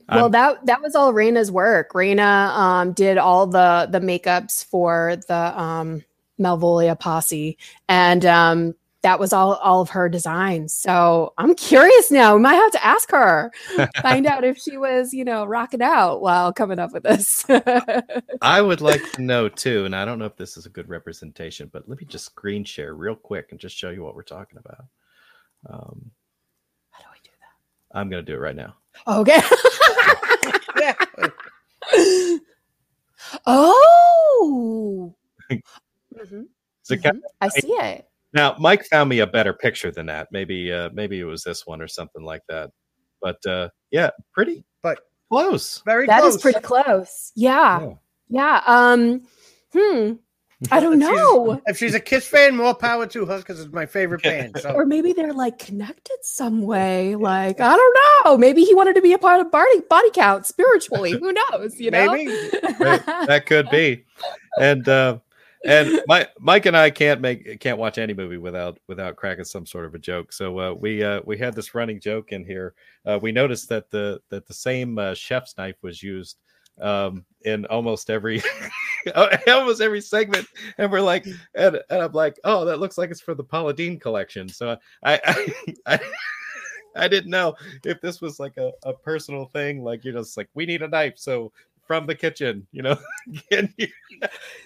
[0.09, 1.93] Well, I'm- that that was all Raina's work.
[1.93, 6.05] Raina um, did all the the makeups for the um,
[6.39, 7.57] Malvolia posse,
[7.89, 8.75] and um,
[9.07, 10.75] that was all all of her designs.
[10.75, 12.35] So I'm curious now.
[12.35, 13.53] We might have to ask her,
[14.03, 17.45] find out if she was, you know, rocking out while coming up with this.
[18.43, 20.89] I would like to know too, and I don't know if this is a good
[20.89, 24.25] representation, but let me just screen share real quick and just show you what we're
[24.25, 24.87] talking about.
[25.71, 26.11] Um,
[26.91, 27.97] How do I do that?
[27.97, 28.75] I'm going to do it right now.
[29.07, 29.41] Okay.
[30.81, 30.95] yeah.
[33.47, 35.15] oh.
[35.53, 36.47] Mhm,
[36.83, 37.21] Is it kind mhm.
[37.41, 38.09] I see it.
[38.33, 40.29] Now, Mike found me a better picture than that.
[40.31, 42.71] Maybe, uh, maybe it was this one or something like that.
[43.23, 44.99] But uh, yeah, pretty But
[45.31, 45.83] close.
[45.87, 46.43] very That is close.
[46.43, 47.33] pretty close.
[47.35, 47.81] Yeah.
[47.81, 47.93] Yeah.
[48.29, 48.63] Yeah.
[48.67, 49.23] Um.
[49.73, 50.13] Hmm.
[50.73, 51.61] I don't If she's- know.
[51.67, 54.57] If she's a Kiss fan, more power to her because it's my favorite band.
[54.61, 57.15] So Or maybe they're like connected some way.
[57.15, 58.39] Like I don't know.
[58.39, 61.13] Maybe he wanted to be a part of body body count spiritually.
[61.13, 61.79] Who knows?
[61.79, 62.11] You know.
[62.13, 62.31] maybe
[62.79, 64.05] That, that could be.
[64.59, 65.19] And uh,
[65.65, 66.01] and
[66.39, 69.95] Mike and I can't make can't watch any movie without without cracking some sort of
[69.95, 70.33] a joke.
[70.33, 72.75] So uh, we uh, we had this running joke in here.
[73.05, 76.39] Uh, we noticed that the that the same uh, chef's knife was used
[76.81, 78.43] um, in almost every
[79.47, 80.47] almost every segment,
[80.79, 83.75] and we're like, and, and I'm like, oh, that looks like it's for the Paula
[83.99, 84.49] collection.
[84.49, 85.55] So I I
[85.87, 86.01] I,
[86.97, 90.49] I didn't know if this was like a, a personal thing, like you're just like,
[90.55, 91.53] we need a knife, so
[91.87, 92.99] from the kitchen, you know.
[93.51, 93.89] You-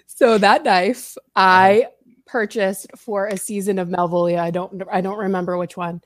[0.07, 1.91] So that knife I uh-huh.
[2.27, 4.39] purchased for a season of Malvolia.
[4.39, 6.03] I don't I don't remember which one.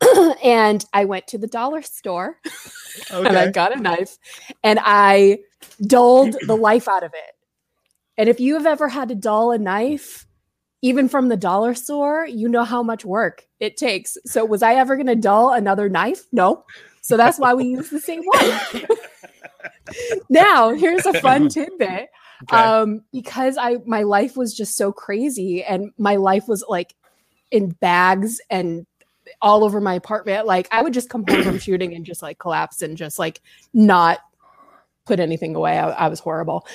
[0.42, 2.38] and I went to the dollar store
[3.12, 4.18] and I got a knife
[4.62, 5.38] and I
[5.86, 7.34] dulled the life out of it.
[8.18, 10.26] And if you have ever had to dull a knife,
[10.82, 14.18] even from the dollar store, you know how much work it takes.
[14.26, 16.24] So was I ever going to dull another knife?
[16.30, 16.64] No.
[17.00, 18.60] So that's why we use the same one.
[20.28, 22.08] now, here's a fun tidbit.
[22.44, 22.56] Okay.
[22.56, 26.94] Um, because I my life was just so crazy and my life was like
[27.50, 28.86] in bags and
[29.40, 30.46] all over my apartment.
[30.46, 33.40] Like I would just come home from shooting and just like collapse and just like
[33.72, 34.18] not
[35.06, 35.78] put anything away.
[35.78, 36.66] I, I was horrible.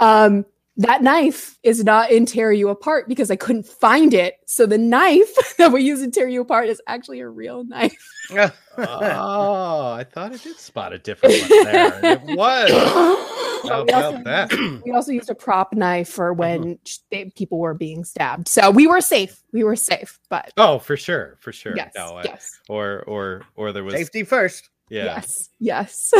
[0.00, 0.46] Um,
[0.78, 4.36] that knife is not in tear you apart because I couldn't find it.
[4.46, 8.08] So the knife that we use in tear you apart is actually a real knife.
[8.78, 11.94] oh, I thought I did spot a different one there.
[11.94, 12.70] and It was.
[13.68, 14.82] How we, also, about that?
[14.86, 18.46] we also used a prop knife for when sh- they, people were being stabbed.
[18.46, 19.42] So we were safe.
[19.52, 20.18] We were safe.
[20.30, 21.74] But Oh, for sure, for sure.
[21.76, 24.70] yes, No, I- yes, or or or there was Safety first.
[24.90, 25.04] yeah.
[25.06, 26.12] yes, yes.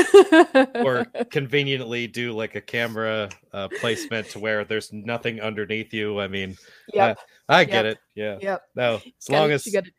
[0.75, 6.19] or conveniently do like a camera uh, placement to where there's nothing underneath you.
[6.21, 6.57] I mean,
[6.93, 7.19] yep,
[7.49, 7.93] I get Yep.
[7.95, 7.99] it.
[8.17, 8.39] Yeah.
[8.43, 8.63] yep.
[8.75, 9.91] No, as Gotta- long as you gotta-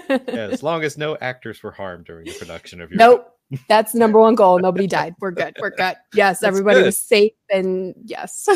[0.00, 3.34] yeah, as long as no actors were harmed during the production of your Nope.
[3.66, 4.58] That's number one goal.
[4.58, 5.14] Nobody died.
[5.20, 5.56] We're good.
[5.58, 5.96] We're good.
[6.12, 6.86] Yes, That's everybody good.
[6.86, 8.46] was safe and yes.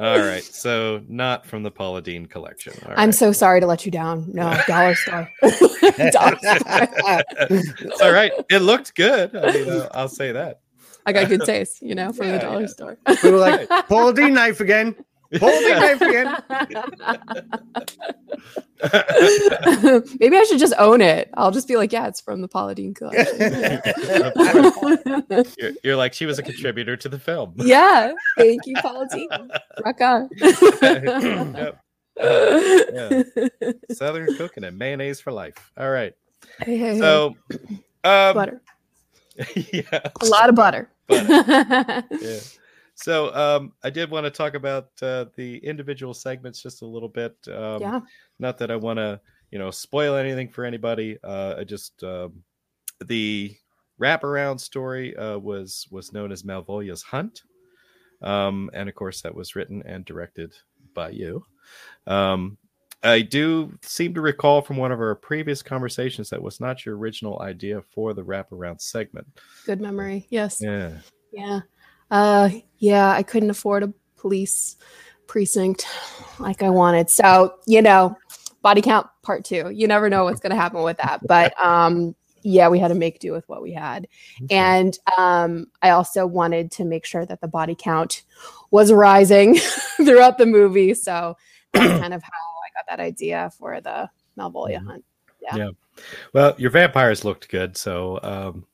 [0.00, 0.42] All right.
[0.42, 2.74] So not from the Paula Deen collection.
[2.84, 3.14] All I'm right.
[3.14, 4.26] so sorry to let you down.
[4.32, 5.30] No, dollar store.
[5.42, 7.22] dollar store.
[7.48, 8.32] it's all right.
[8.50, 9.34] It looked good.
[9.36, 10.60] I mean, uh, I'll say that.
[11.06, 12.66] I got good taste, you know, from Yeah, the dollar yeah.
[12.66, 12.98] store.
[13.22, 14.96] We were like, pull the knife again.
[15.38, 16.36] Pull the knife again.
[20.20, 21.30] Maybe I should just own it.
[21.34, 23.38] I'll just be like, yeah, it's from the Paula Deen collection.
[25.58, 27.54] You're, you're like she was a contributor to the film.
[27.56, 28.12] yeah.
[28.38, 29.28] Thank you, Paula Deen.
[29.84, 30.28] Rock on.
[30.40, 31.78] Yep.
[32.16, 33.22] yeah.
[33.92, 35.72] Southern cooking and mayonnaise for life.
[35.76, 36.12] All right.
[36.60, 36.98] Hey, hey, hey.
[36.98, 37.34] So,
[38.04, 38.60] um, butter.
[39.56, 40.90] yeah, A lot of butter.
[41.08, 42.02] yeah.
[42.94, 47.08] So, um, I did want to talk about uh, the individual segments just a little
[47.08, 47.36] bit.
[47.48, 48.00] Um, yeah.
[48.38, 51.18] Not that I want to, you know, spoil anything for anybody.
[51.22, 52.42] Uh, I just um,
[53.04, 53.56] the
[54.00, 57.42] wraparound story uh, was was known as Malvolia's Hunt,
[58.22, 60.52] um, and of course that was written and directed
[60.94, 61.44] by you.
[62.06, 62.58] Um,
[63.02, 66.96] I do seem to recall from one of our previous conversations that was not your
[66.96, 69.26] original idea for the wraparound segment.
[69.66, 70.26] Good memory.
[70.30, 70.58] Yes.
[70.60, 70.98] Yeah.
[71.30, 71.60] Yeah.
[72.14, 72.48] Uh
[72.78, 74.76] yeah, I couldn't afford a police
[75.26, 75.84] precinct
[76.38, 77.10] like I wanted.
[77.10, 78.16] So, you know,
[78.62, 79.70] body count part 2.
[79.70, 81.26] You never know what's going to happen with that.
[81.26, 84.06] But um yeah, we had to make do with what we had.
[84.48, 88.22] And um I also wanted to make sure that the body count
[88.70, 89.56] was rising
[89.96, 90.94] throughout the movie.
[90.94, 91.36] So
[91.72, 94.86] that's kind of how I got that idea for the Malvolia Mhm.
[94.86, 95.04] hunt.
[95.42, 95.56] Yeah.
[95.56, 95.70] yeah.
[96.32, 98.66] Well, your vampires looked good, so um,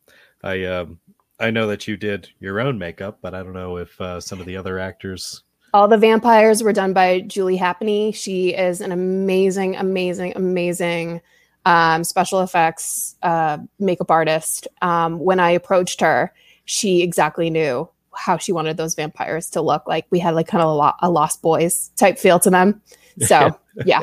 [0.42, 1.00] I um,
[1.40, 4.40] I know that you did your own makeup, but I don't know if uh, some
[4.40, 5.42] of the other actors.
[5.72, 8.14] All the vampires were done by Julie Happany.
[8.14, 11.20] She is an amazing, amazing, amazing
[11.64, 14.68] um, special effects uh, makeup artist.
[14.82, 16.32] Um, when I approached her,
[16.64, 20.06] she exactly knew how she wanted those vampires to look like.
[20.10, 22.82] We had like kind of a, lo- a Lost Boys type feel to them.
[23.20, 24.02] So yeah,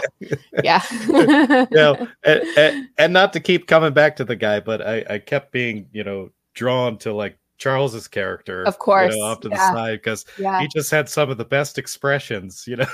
[0.64, 4.82] yeah, You know, and, and, and not to keep coming back to the guy, but
[4.82, 9.28] I, I kept being you know drawn to like Charles's character, Of course, you know,
[9.28, 10.60] off to the side because yeah.
[10.60, 12.88] he just had some of the best expressions, you know.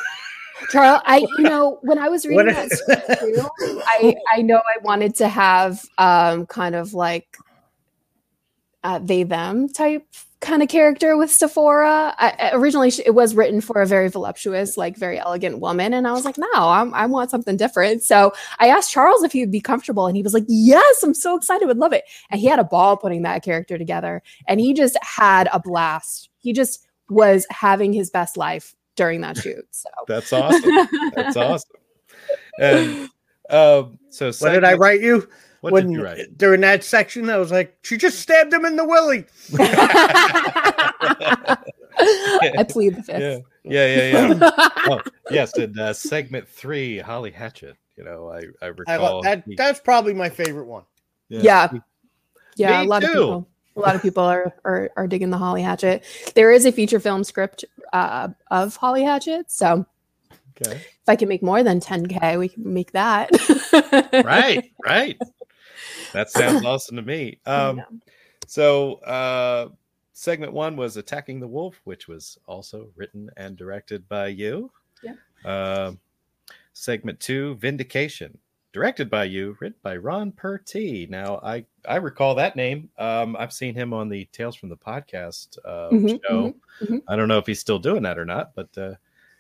[0.70, 3.50] Charles, I you know when I was reading that script too,
[3.88, 7.36] I I know I wanted to have um kind of like
[8.84, 10.06] uh, they them type
[10.44, 12.14] kind of character with Sephora.
[12.20, 15.94] I, I- originally, she- it was written for a very voluptuous, like very elegant woman,
[15.94, 18.04] and I was like, no, I'm, I want something different.
[18.04, 21.14] So I asked Charles if he would be comfortable, and he was like, yes, I'm
[21.16, 22.04] so excited, would love it.
[22.30, 26.30] And he had a ball putting that character together, and he just had a blast.
[26.38, 29.66] He just was having his best life during that shoot.
[29.72, 30.88] So That's awesome.
[31.16, 31.70] That's awesome.
[32.60, 33.10] And
[33.50, 35.28] um, so What did I write you?
[35.64, 36.38] What when, did you write?
[36.38, 39.24] During that section, I was like, she just stabbed him in the willy.
[41.98, 43.46] I plead the fifth.
[43.64, 44.70] yeah, yeah, yeah.
[44.90, 45.00] oh,
[45.32, 47.78] yes, in uh, segment three, Holly Hatchet.
[47.96, 49.44] You know, I I I recall love that.
[49.48, 50.84] he- That's probably my favorite one.
[51.30, 51.70] Yeah.
[51.70, 51.80] he-
[52.58, 53.48] Yeah, a lot of people.
[53.76, 56.04] A lot of people are, are are digging the Holly Hatchet.
[56.36, 59.86] There is a feature film script uh, of Holly Hatchet, so
[60.62, 60.76] Okay.
[60.76, 63.32] if I can make more than 10k, we can make that.
[64.14, 64.72] Right.
[64.86, 65.18] Right.
[66.14, 67.40] That sounds awesome to me.
[67.46, 67.86] Um, Yeah.
[68.48, 69.70] So, uh,
[70.14, 74.70] segment one was Attacking the Wolf, which was also written and directed by you.
[75.02, 75.18] Yep.
[75.46, 76.00] Um,
[76.74, 78.38] segment two, Vindication,
[78.74, 81.08] directed by you, written by Ron Pertee.
[81.10, 82.90] Now, I, I recall that name.
[82.98, 86.54] Um, I've seen him on the Tales from the Podcast uh, Mhm, show.
[86.82, 87.02] mhm, mhm.
[87.08, 88.78] I don't know if he's still doing that or not, but.
[88.78, 88.96] Uh,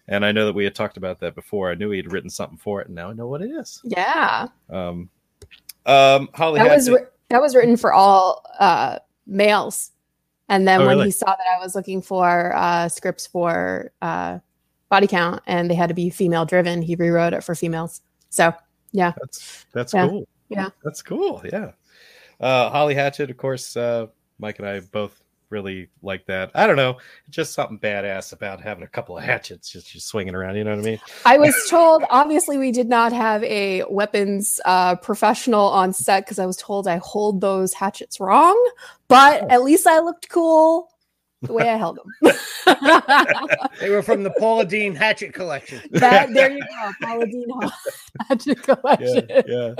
[0.09, 1.71] and I know that we had talked about that before.
[1.71, 3.79] I knew he had written something for it, and now I know what it is.
[3.85, 5.09] Yeah, Um,
[5.85, 9.91] um, Holly that was wri- that was written for all uh, males,
[10.49, 11.07] and then Oh, when really?
[11.07, 14.39] he saw that I was looking for uh, scripts for uh,
[14.89, 18.01] body count and they had to be female driven, he rewrote it for females.
[18.29, 18.53] So
[18.91, 20.07] yeah, That's that's Yeah.
[20.07, 20.27] cool.
[20.49, 20.69] Yeah.
[20.83, 21.41] that's cool.
[21.51, 21.71] Yeah.
[22.39, 23.75] Uh, Holly Hatchet, of course.
[23.75, 25.22] Uh, Mike and I both
[25.53, 26.51] really like that.
[26.55, 26.97] I don't know,
[27.29, 30.55] just something badass about having a couple of hatchets just, just swinging around.
[30.55, 30.99] You know what I mean?
[31.25, 36.39] I was told, obviously, we did not have a weapons uh, professional on set because
[36.39, 38.57] I was told I hold those hatchets wrong,
[39.07, 40.89] but at least I looked cool
[41.43, 42.33] the way I held them.
[43.79, 45.81] They were from the Paula Deen Hatchet collection.
[45.91, 47.45] that there you go, Paladin
[48.27, 49.25] hatchet collection.
[49.29, 49.73] Yeah,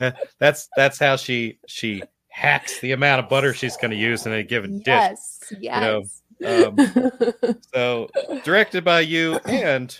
[0.00, 0.12] yeah.
[0.38, 2.02] That's that's how she she
[2.38, 6.20] hacks the amount of butter she's going to use in a given Yes, know, yes.
[6.40, 7.54] dish.
[7.74, 8.08] So
[8.44, 9.98] directed by you and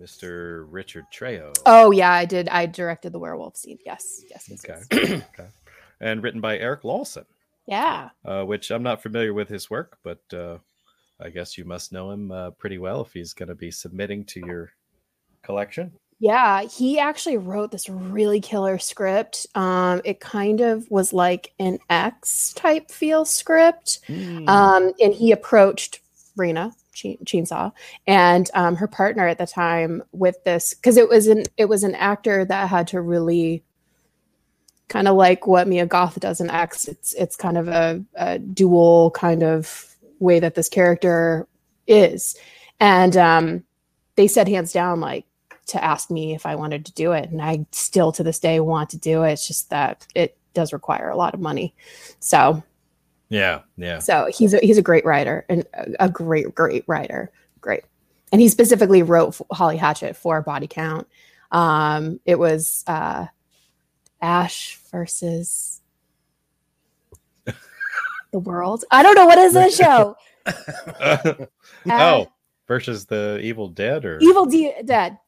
[0.00, 0.64] Mr.
[0.68, 1.52] Richard Trejo.
[1.66, 2.48] oh yeah, I did.
[2.48, 3.78] I directed the werewolf scene.
[3.84, 4.64] Yes, yes, yes.
[4.64, 5.08] Okay.
[5.14, 5.22] yes.
[5.40, 5.48] okay.
[6.00, 7.24] And written by Eric Lawson.
[7.66, 8.10] Yeah.
[8.24, 10.58] uh, which I'm not familiar with his work, but uh,
[11.20, 14.24] I guess you must know him uh, pretty well if he's going to be submitting
[14.26, 14.72] to your
[15.42, 15.92] collection.
[16.22, 19.46] Yeah, he actually wrote this really killer script.
[19.54, 24.00] Um, it kind of was like an X type feel script.
[24.06, 24.46] Hmm.
[24.46, 26.00] Um, and he approached
[26.36, 27.72] Rena Chain- Chainsaw
[28.06, 31.84] and um, her partner at the time with this because it was an it was
[31.84, 33.64] an actor that had to really
[34.88, 36.86] kind of like what Mia Goth does in X.
[36.86, 41.48] It's it's kind of a, a dual kind of way that this character
[41.86, 42.36] is,
[42.78, 43.64] and um,
[44.16, 45.24] they said hands down like
[45.70, 48.60] to ask me if I wanted to do it, and I still to this day
[48.60, 49.32] want to do it.
[49.32, 51.74] It's just that it does require a lot of money,
[52.20, 52.62] so.
[53.28, 53.98] yeah, yeah.
[54.00, 55.66] So he's a, he's a great writer and
[55.98, 57.30] a, great great writer,
[57.60, 57.84] great.
[58.32, 61.06] And he specifically wrote Holly Hatchet for Body Count.
[61.52, 63.26] Um, it was uh,
[64.20, 65.80] Ash versus
[68.32, 68.84] the world.
[68.90, 70.16] I don't know what is the show.
[71.90, 72.26] oh, Ash-
[72.70, 75.18] versus the Evil Dead or Evil De- Dead.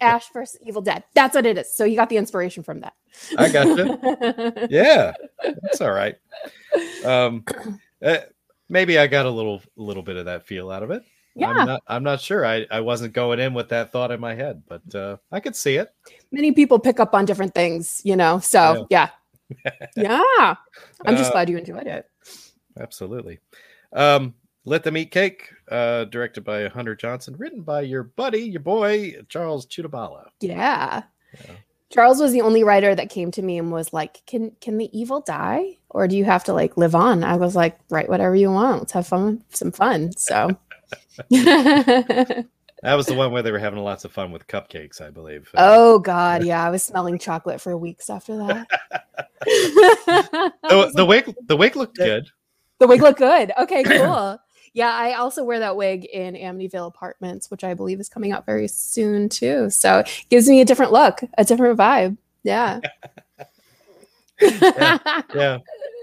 [0.00, 1.02] Ash versus Evil Dead.
[1.14, 1.74] That's what it is.
[1.74, 2.94] So you got the inspiration from that.
[3.36, 4.66] I got gotcha.
[4.70, 5.12] yeah,
[5.42, 6.14] that's all right.
[7.04, 7.44] Um,
[8.00, 8.18] uh,
[8.68, 11.02] maybe I got a little little bit of that feel out of it.
[11.34, 11.48] Yeah.
[11.48, 11.82] I'm not.
[11.88, 12.46] I'm not sure.
[12.46, 15.56] I I wasn't going in with that thought in my head, but uh, I could
[15.56, 15.92] see it.
[16.30, 18.38] Many people pick up on different things, you know.
[18.38, 19.08] So yeah.
[19.96, 20.22] Yeah.
[21.04, 22.08] I'm just Uh, glad you enjoyed it.
[22.78, 23.40] Absolutely.
[23.92, 28.60] Um, Let Them Eat Cake, uh, directed by Hunter Johnson, written by your buddy, your
[28.60, 30.26] boy, Charles Chudabala.
[30.40, 31.02] Yeah.
[31.34, 31.54] Yeah.
[31.90, 34.88] Charles was the only writer that came to me and was like, "Can can the
[34.98, 38.34] evil die, or do you have to like live on?" I was like, "Write whatever
[38.34, 38.78] you want.
[38.78, 40.56] Let's have fun, some fun." So,
[42.82, 45.50] That was the one where they were having lots of fun with cupcakes, I believe.
[45.54, 48.66] Uh, oh god, yeah, I was smelling chocolate for weeks after that.
[49.44, 52.28] the, the wig, the wig looked good.
[52.78, 53.52] the wig looked good.
[53.58, 54.38] Okay, cool.
[54.74, 58.46] Yeah, I also wear that wig in Amityville Apartments, which I believe is coming out
[58.46, 59.68] very soon too.
[59.68, 62.16] So it gives me a different look, a different vibe.
[62.42, 62.80] Yeah.
[65.34, 65.58] Yeah.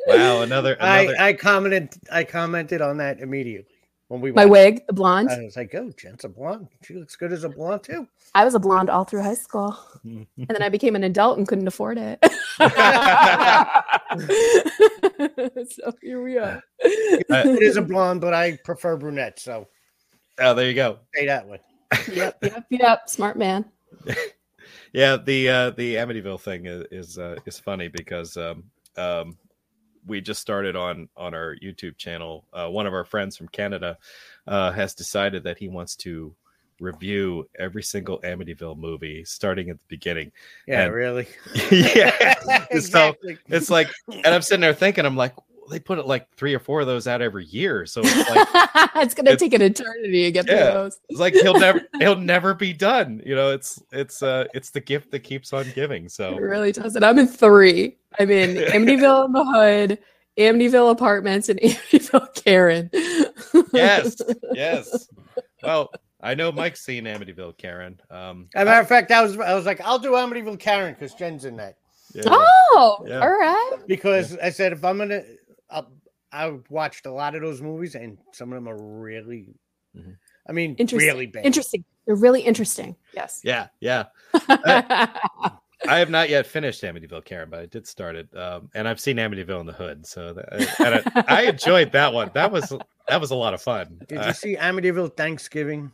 [0.08, 0.42] Wow.
[0.42, 0.74] Another.
[0.74, 3.79] another I, I commented I commented on that immediately
[4.10, 4.52] when we My watched.
[4.52, 5.30] wig, the blonde.
[5.30, 6.68] I was like, "Oh, Jenn's a blonde.
[6.84, 9.78] She looks good as a blonde too." I was a blonde all through high school.
[10.04, 12.20] And then I became an adult and couldn't afford it.
[15.72, 16.62] so here we are.
[16.80, 19.68] It is a blonde, but I prefer brunette, so
[20.40, 21.00] oh, there you go.
[21.16, 21.60] Say that one.
[22.12, 23.10] yep, yep, yep.
[23.10, 23.66] Smart man.
[24.94, 28.64] Yeah, the uh, the Amityville thing is is, uh, is funny because um,
[28.98, 29.38] um,
[30.10, 32.44] we just started on on our YouTube channel.
[32.52, 33.98] Uh, one of our friends from Canada
[34.48, 36.36] uh, has decided that he wants to
[36.82, 40.32] review every single Amityville movie starting at the beginning.
[40.68, 41.28] Yeah, And- really.
[41.72, 42.36] yeah,
[42.80, 43.14] so
[43.48, 45.34] it's like, and I'm sitting there thinking, I'm like,
[45.70, 48.48] they put it like three or four of those out every year, so it's like.
[48.96, 50.72] it's gonna it's- take an eternity to get through Yeah.
[50.72, 51.00] those.
[51.10, 53.22] It's like he'll never he'll never be done.
[53.26, 56.10] You know, it's it's uh it's the gift that keeps on giving.
[56.10, 56.96] So It So really does.
[56.96, 57.98] And I'm in three.
[58.20, 60.00] I'm in Amityville in the Hood,
[60.38, 62.90] Amityville Apartments and Amityville Karen.
[63.74, 64.22] Yes,
[64.54, 65.08] yes.
[65.64, 65.92] Well,
[66.22, 68.00] I know Mike's seen Amityville, Karen.
[68.10, 70.94] Um, As a matter of fact, I was I was like, I'll do Amityville Karen
[70.94, 71.76] because Jenn's in that.
[72.14, 72.24] yeah.
[72.28, 73.20] Oh, Yeah.
[73.22, 73.78] all right.
[73.88, 75.24] Because I said if I'm gonna,
[75.72, 75.84] i
[76.32, 79.48] I watched a lot of those movies and some of them are really,
[79.98, 80.16] Mhm.
[80.48, 81.08] I mean, Interesting.
[81.10, 81.46] really bad.
[81.46, 81.84] Interesting.
[82.06, 82.96] They're really interesting.
[83.14, 83.42] Yes.
[83.44, 84.06] yeah, yeah.
[85.88, 89.00] I have not yet finished Amityville, Karen, but I did start it, um, and I've
[89.00, 92.30] seen Amityville in the Hood, so that, and I, I enjoyed that one.
[92.34, 92.74] That was
[93.08, 94.00] that was a lot of fun.
[94.08, 95.92] Did Uh, you see Amityville Thanksgiving?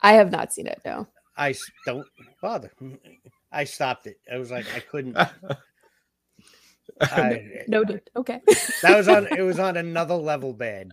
[0.00, 0.80] I have not seen it.
[0.84, 1.06] No.
[1.36, 1.54] I
[1.84, 2.06] don't
[2.40, 2.70] bother.
[3.50, 4.18] I stopped it.
[4.32, 5.16] I was like, I couldn't.
[7.00, 8.08] Uh, I, Noted.
[8.16, 8.40] Okay.
[8.82, 9.26] that was on.
[9.36, 10.90] It was on another level bad.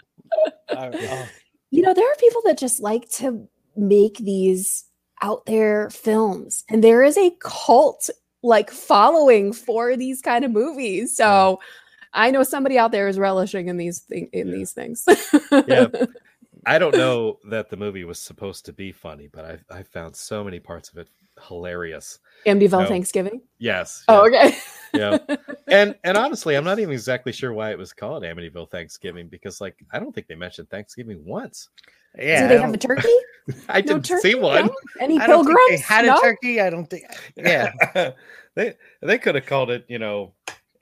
[0.69, 1.27] I- oh,
[1.69, 4.85] you know, there are people that just like to make these
[5.21, 8.09] out there films, and there is a cult
[8.43, 11.15] like following for these kind of movies.
[11.15, 11.59] So
[12.13, 14.53] I know somebody out there is relishing in these thing in Yeah.
[14.55, 15.05] these things.
[15.51, 15.87] Yeah.
[16.65, 20.15] I don't know that the movie was supposed to be funny, but I I found
[20.15, 21.09] so many parts of it
[21.47, 22.19] hilarious.
[22.45, 22.87] Amityville No.
[22.87, 23.41] Thanksgiving.
[23.57, 24.03] Yes.
[24.07, 24.55] Oh, okay.
[24.93, 25.17] yeah.
[25.67, 29.59] And and honestly, I'm not even exactly sure why it was called Amityville Thanksgiving because
[29.61, 31.69] like I don't think they mentioned Thanksgiving once.
[32.17, 32.39] yeah.
[32.41, 33.07] Do I they have a turkey?
[33.69, 34.21] I No didn't turkey?
[34.21, 34.67] see one.
[34.67, 34.75] No?
[34.99, 35.69] Any I don't think pilgrims?
[35.87, 36.21] they had a No?
[36.21, 36.61] turkey.
[36.61, 37.05] I don't think.
[37.35, 37.71] Yeah.
[38.55, 40.33] they they could have called it, you know,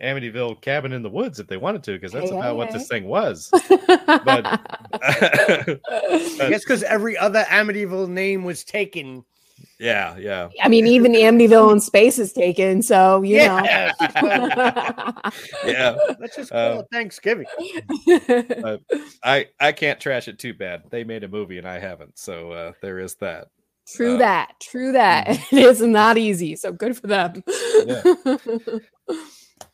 [0.02, 2.68] Amityville Cabin in the Woods if they wanted to, because that's Hey, about hey, what
[2.68, 2.78] hey.
[2.78, 3.50] this thing was.
[3.52, 4.46] But
[5.04, 5.80] I
[6.50, 9.24] guess because every other Amityville name was taken.
[9.78, 10.50] yeah, yeah.
[10.64, 13.92] I mean, even Amityville in space is taken, so you Yeah.
[14.02, 15.32] know.
[15.66, 15.98] Yeah.
[16.20, 17.46] Let's just call Uh, it Thanksgiving.
[19.24, 20.84] I I can't trash it too bad.
[20.90, 23.48] They made a movie and I haven't, so uh, there is that.
[23.88, 24.54] true uh, that.
[24.62, 25.28] True that.
[25.52, 27.44] It is not easy, so good for them.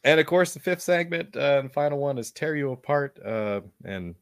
[0.06, 3.62] And of course, the fifth segment uh, and final one is "Tear You Apart." Uh,
[3.84, 4.16] and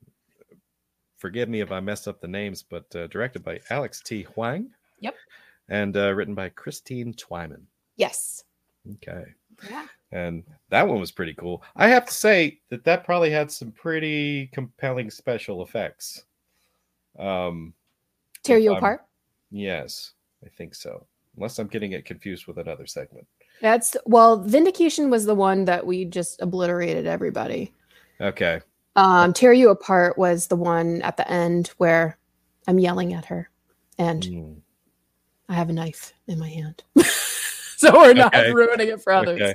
[1.17, 4.23] forgive me if I messed up the names, but uh, directed by Alex T.
[4.23, 4.69] Huang.
[5.01, 5.15] Yep.
[5.69, 7.61] And uh, written by Christine Twyman.
[7.97, 8.43] yes.
[8.95, 9.25] Okay.
[9.69, 9.88] Yeah.
[10.11, 11.63] And that one was pretty cool.
[11.75, 16.23] I have to say that that probably had some pretty compelling special effects.
[17.17, 17.73] Um,
[18.43, 19.05] Tear you apart.
[19.51, 20.11] Yes,
[20.45, 21.05] I think so.
[21.38, 23.25] Unless I'm getting it confused with another segment.
[23.64, 27.74] That's well, Vindication was the one that we just obliterated everybody.
[28.20, 28.59] Okay.
[28.97, 32.20] Um, Tear You Apart was the one at the end where
[32.68, 33.49] I'm yelling at her
[33.97, 34.53] and Hmm.
[35.47, 36.84] I have a knife in my hand.
[37.78, 38.51] so we're not Okay.
[38.51, 39.53] ruining it for others.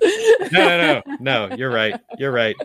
[0.53, 1.55] No, no, no, no.
[1.55, 2.01] You're right.
[2.19, 2.57] You're right.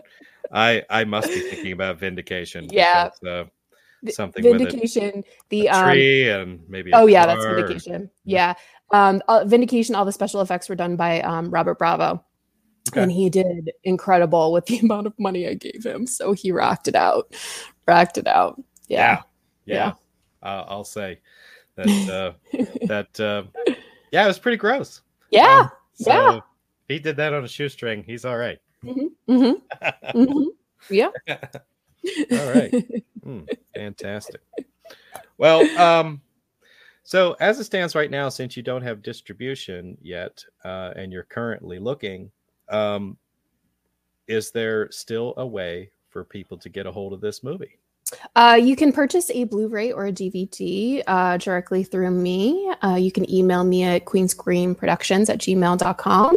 [0.50, 2.68] I I must be thinking about vindication.
[2.70, 3.10] Yeah.
[3.20, 4.42] because, uh, something.
[4.42, 6.90] Vindication, A the um tree and maybe.
[6.92, 7.44] a Oh yeah, that's.
[7.44, 8.10] Vindication.
[8.24, 8.54] Yeah.
[8.90, 12.24] Um uh, Vindication all the special effects were done by um Robert Bravo.
[12.90, 13.02] Okay.
[13.02, 16.06] And he did incredible with the amount of money I gave him.
[16.06, 17.34] So he rocked it out.
[17.88, 18.62] Rocked it out.
[18.88, 19.22] Yeah.
[19.64, 19.92] Yeah.
[20.42, 20.48] Yeah.
[20.48, 21.20] Uh, I'll say
[21.76, 21.88] that.
[22.52, 22.56] Uh,
[22.86, 23.20] that.
[23.20, 23.44] Uh,
[24.12, 25.00] yeah, it was pretty gross.
[25.30, 25.60] Yeah.
[25.60, 26.40] Um, so yeah.
[26.88, 28.04] he did that on a shoestring.
[28.04, 28.58] He's all right.
[28.84, 29.32] mm-hmm.
[29.32, 30.48] Mm-hmm.
[30.90, 31.10] Yeah.
[32.32, 32.84] All right.
[33.22, 33.40] Hmm,
[33.74, 34.42] fantastic.
[35.38, 36.20] Well, um,
[37.04, 41.24] so as it stands right now, since you don't have distribution yet, uh, and you're
[41.24, 42.30] currently looking,
[42.70, 43.16] um,
[44.26, 47.78] is there still a way for people to get a hold of this movie?
[48.36, 52.72] Uh, you can purchase a Blu-ray or a DVD uh, directly through me.
[52.82, 56.36] Uh, you can email me at queenscreamproductions at gmail.com.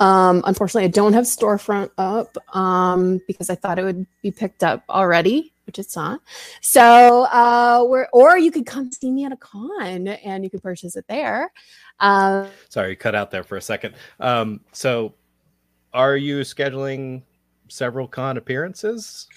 [0.00, 4.62] Um, unfortunately, I don't have storefront up um, because I thought it would be picked
[4.62, 6.20] up already, which it's not.
[6.60, 10.62] So, uh, we're, or you could come see me at a con and you could
[10.62, 11.52] purchase it there.
[12.00, 13.94] Um, Sorry, you cut out there for a second.
[14.20, 15.14] Um, so,
[15.92, 17.22] are you scheduling
[17.68, 19.28] several con appearances?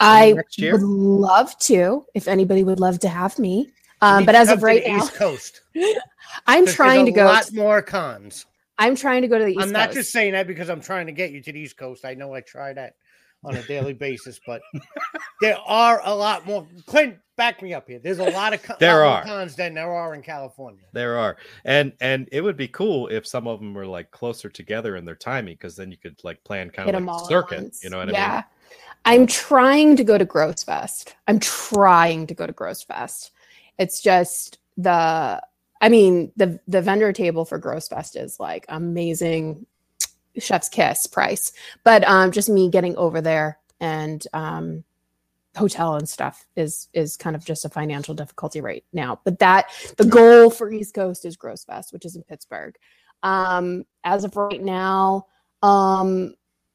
[0.00, 3.72] I would love to, if anybody would love to have me.
[4.00, 5.62] Um, but as of to right now, East Coast.
[6.46, 7.24] I'm trying to a go.
[7.24, 8.46] lot more cons.
[8.76, 9.98] I'm trying to go to the East I'm not Coast.
[9.98, 12.04] just saying that because I'm trying to get you to the East Coast.
[12.04, 12.96] I know I try that
[13.44, 14.62] on a daily basis, but
[15.40, 16.66] there are a lot more.
[16.86, 17.98] Clint, back me up here.
[17.98, 19.38] There's a lot of con- There lot more are.
[19.40, 20.84] cons than there are in California.
[20.92, 24.48] There are, and and it would be cool if some of them were like closer
[24.48, 27.24] together in their timing, because then you could like plan kind hit of like a
[27.26, 27.74] circuit.
[27.82, 28.14] You know what I mean?
[28.14, 28.42] yeah.
[29.06, 31.14] I'm trying to go to Gross Fest.
[31.28, 33.32] I'm trying to go to Gross Fest.
[33.78, 35.42] It's just the
[35.80, 39.66] I mean, the the vendor table for Gross Fest is like amazing
[40.38, 41.52] chef's kiss price.
[41.84, 44.84] But um just me getting over there and um
[45.56, 49.20] hotel and stuff is is kind of just a financial difficulty right now.
[49.24, 52.76] But that the goal for East Coast is Gross Fest, which is in Pittsburgh.
[53.22, 55.26] Um as of right now,
[55.62, 56.34] um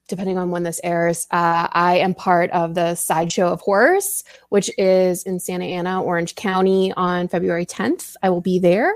[0.10, 4.70] depending on when this airs, uh, I am part of the Sideshow of Horrors, which
[4.78, 8.16] is in Santa Ana, Orange County on February 10th.
[8.22, 8.94] I will be there.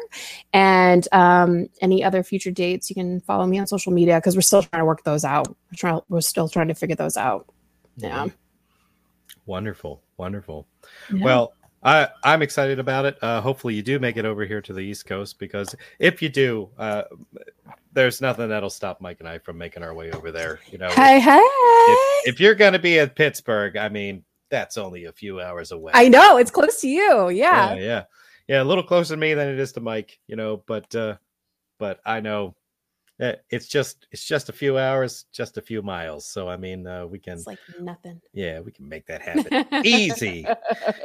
[0.52, 4.42] And um, any other future dates, you can follow me on social media because we're
[4.42, 5.48] still trying to work those out.
[5.48, 7.48] We're, trying, we're still trying to figure those out.
[7.96, 8.28] Yeah.
[9.46, 10.68] Wonderful, wonderful.
[11.14, 11.24] Yeah.
[11.24, 11.54] Well,
[11.84, 13.18] I I'm excited about it.
[13.22, 16.30] Uh, hopefully, you do make it over here to the East Coast because if you
[16.30, 17.04] do, uh,
[17.94, 20.60] there's nothing that'll stop Mike and I from making our way over there.
[20.72, 21.40] You know, Hey, hey.
[21.40, 25.72] if, if you're going to be in Pittsburgh, I mean, that's only a few hours
[25.72, 25.92] away.
[25.96, 27.30] I know it's close to you.
[27.30, 27.80] yeah, Yeah.
[27.80, 28.04] yeah,
[28.48, 30.20] yeah, a little closer to me than it is to Mike.
[30.28, 31.16] You know, but uh,
[31.80, 32.56] but I know
[33.20, 36.26] it's just it's just a few hours, just a few miles.
[36.26, 38.20] So I mean, uh, we can It's like nothing.
[38.34, 39.66] yeah, we can make that happen.
[39.86, 40.46] Easy.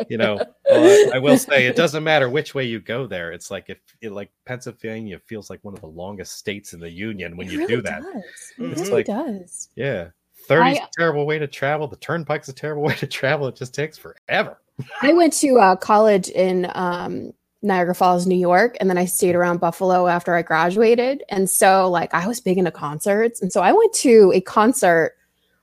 [0.08, 0.36] you know
[0.70, 3.66] well, I, I will say it doesn't matter which way you go there it's like
[3.68, 7.46] if it, like pennsylvania feels like one of the longest states in the union when
[7.46, 8.14] It you really do that Does.
[8.14, 8.24] It.
[8.72, 9.68] It's really like- does.
[9.76, 10.08] yeah
[10.48, 13.74] 30 is terrible way to travel the turnpike's a terrible way to travel it just
[13.74, 14.58] takes forever
[15.02, 17.32] I went to uh, college in um,
[17.62, 21.24] Niagara Falls, New York, and then I stayed around Buffalo after I graduated.
[21.28, 25.16] And so, like, I was big into concerts, and so I went to a concert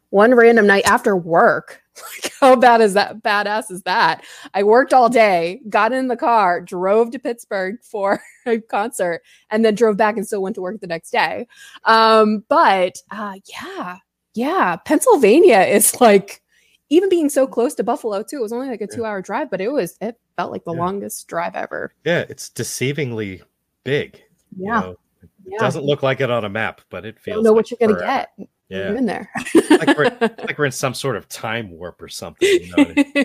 [0.10, 1.82] one random night after work.
[1.96, 3.24] Like, how bad is that?
[3.24, 4.26] Badass is that?
[4.54, 9.64] I worked all day, got in the car, drove to Pittsburgh for a concert, and
[9.64, 11.48] then drove back and still went to work the next day.
[11.86, 14.00] Um, but uh, yeah,
[14.34, 16.42] yeah, Pennsylvania is like
[16.90, 17.52] even being so mm.
[17.52, 18.38] close to Buffalo too.
[18.38, 18.96] It was only like a Yeah.
[18.96, 20.80] two hour drive, but it was it felt like the Yeah.
[20.80, 21.94] longest drive ever.
[22.04, 23.42] yeah it's deceivingly
[23.84, 24.22] big
[24.58, 24.98] you Yeah, know?
[25.24, 25.58] it yeah.
[25.60, 28.00] doesn't look like it on a map but it feels know like what you're gonna
[28.06, 28.30] get.
[28.70, 29.30] yeah You're in there.
[29.70, 32.94] like we're like we're in some sort of time warp or something you know I
[32.94, 33.12] mean?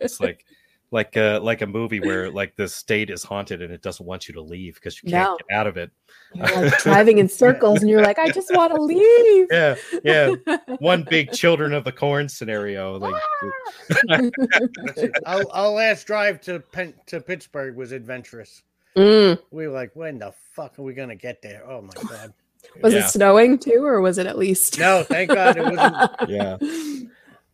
[0.00, 0.44] it's like
[0.92, 4.26] like uh like a movie where like the state is haunted and it doesn't want
[4.26, 5.36] you to leave because you can't No.
[5.48, 5.90] get out of it
[6.34, 9.46] You're like driving in circles, and you're like, I just want to leave.
[9.50, 10.34] yeah yeah
[10.80, 13.14] one big children of the corn scenario like
[14.08, 14.30] That's.
[15.26, 18.62] Our, our last drive to Pen- to Pittsburgh was adventurous.
[18.96, 19.38] Mm.
[19.50, 21.62] We were like, when the fuck are we gonna get there?
[21.68, 22.32] Oh my god!
[22.82, 24.78] Was yeah, it snowing too, or was it at least?
[24.78, 26.30] No, thank God it wasn't.
[26.30, 26.56] yeah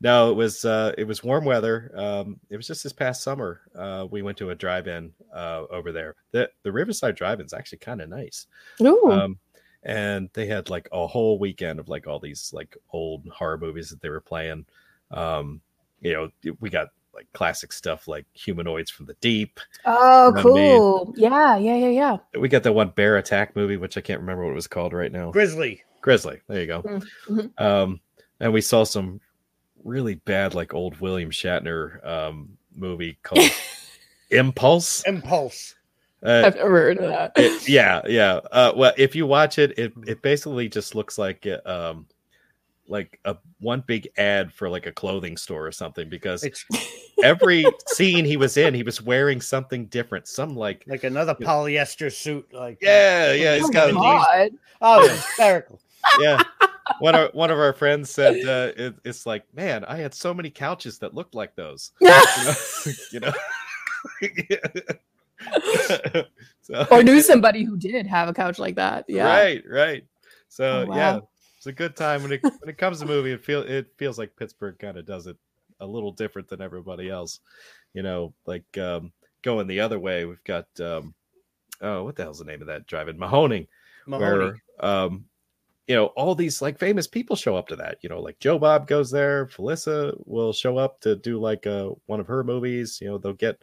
[0.01, 3.61] no it was uh it was warm weather um it was just this past summer
[3.77, 7.79] uh we went to a drive-in uh over there the the riverside drive-in is actually
[7.79, 8.47] kind of nice
[8.83, 9.11] Ooh.
[9.11, 9.39] um
[9.83, 13.89] and they had like a whole weekend of like all these like old horror movies
[13.91, 14.67] that they were playing
[15.13, 15.61] um
[16.01, 16.29] you know
[16.61, 20.63] we got like classic stuff like humanoids from the deep oh, you know what I
[20.63, 20.79] mean?
[20.79, 21.15] cool.
[21.17, 22.17] Yeah, yeah, yeah, yeah.
[22.39, 24.93] we got that one bear attack movie which i can't remember what it was called
[24.93, 25.83] right now Grizzly.
[26.03, 26.83] grizzly there you go
[27.29, 27.51] Mhm.
[27.59, 28.01] um
[28.41, 29.21] and we saw some
[29.87, 33.49] really bad like old william shatner um movie called
[34.31, 35.75] impulse Impulse.
[36.25, 37.33] uh, I've never heard of that.
[37.37, 41.47] it- yeah yeah uh well if you watch it it, it basically just looks like
[41.47, 42.07] uh, um
[42.89, 46.65] like a one big ad for like a clothing store or something because It's
[47.25, 52.13] every scene he was in he was wearing something different some like like another polyester
[52.13, 52.47] suit.
[52.53, 54.51] Like yeah yeah he's oh got my God.
[54.83, 55.81] oh, hysterical.
[56.21, 56.41] yeah
[57.01, 60.33] one of one of our friends said uh, it, it's like man i had so
[60.35, 63.33] many couches that looked like those you know,
[64.23, 66.23] you know?
[66.63, 69.05] so, or knew somebody who did have a couch like that.
[69.09, 69.27] Yeah.
[69.27, 70.05] right right
[70.49, 70.97] so Oh, wow.
[70.97, 71.19] yeah
[71.59, 74.19] it's a good time when it when it comes to movie it feel it feels
[74.19, 75.37] like pittsburgh kind of does it
[75.81, 77.41] a little different than everybody else
[77.93, 81.15] you know like um going the other way we've got um
[81.83, 83.67] oh what the hell's the name of that drive-in mahoning
[84.07, 84.25] Mahoney.
[84.25, 85.27] where um
[85.87, 88.59] you know all these like famous people show up to that you know like joe
[88.59, 92.99] bob goes there felissa will show up to do like uh one of her movies
[93.01, 93.59] you know they'll get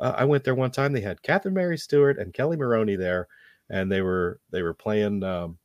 [0.00, 3.26] uh, i went there one time they had catherine mary stewart and kelly maroney there
[3.70, 5.58] and they were they were playing um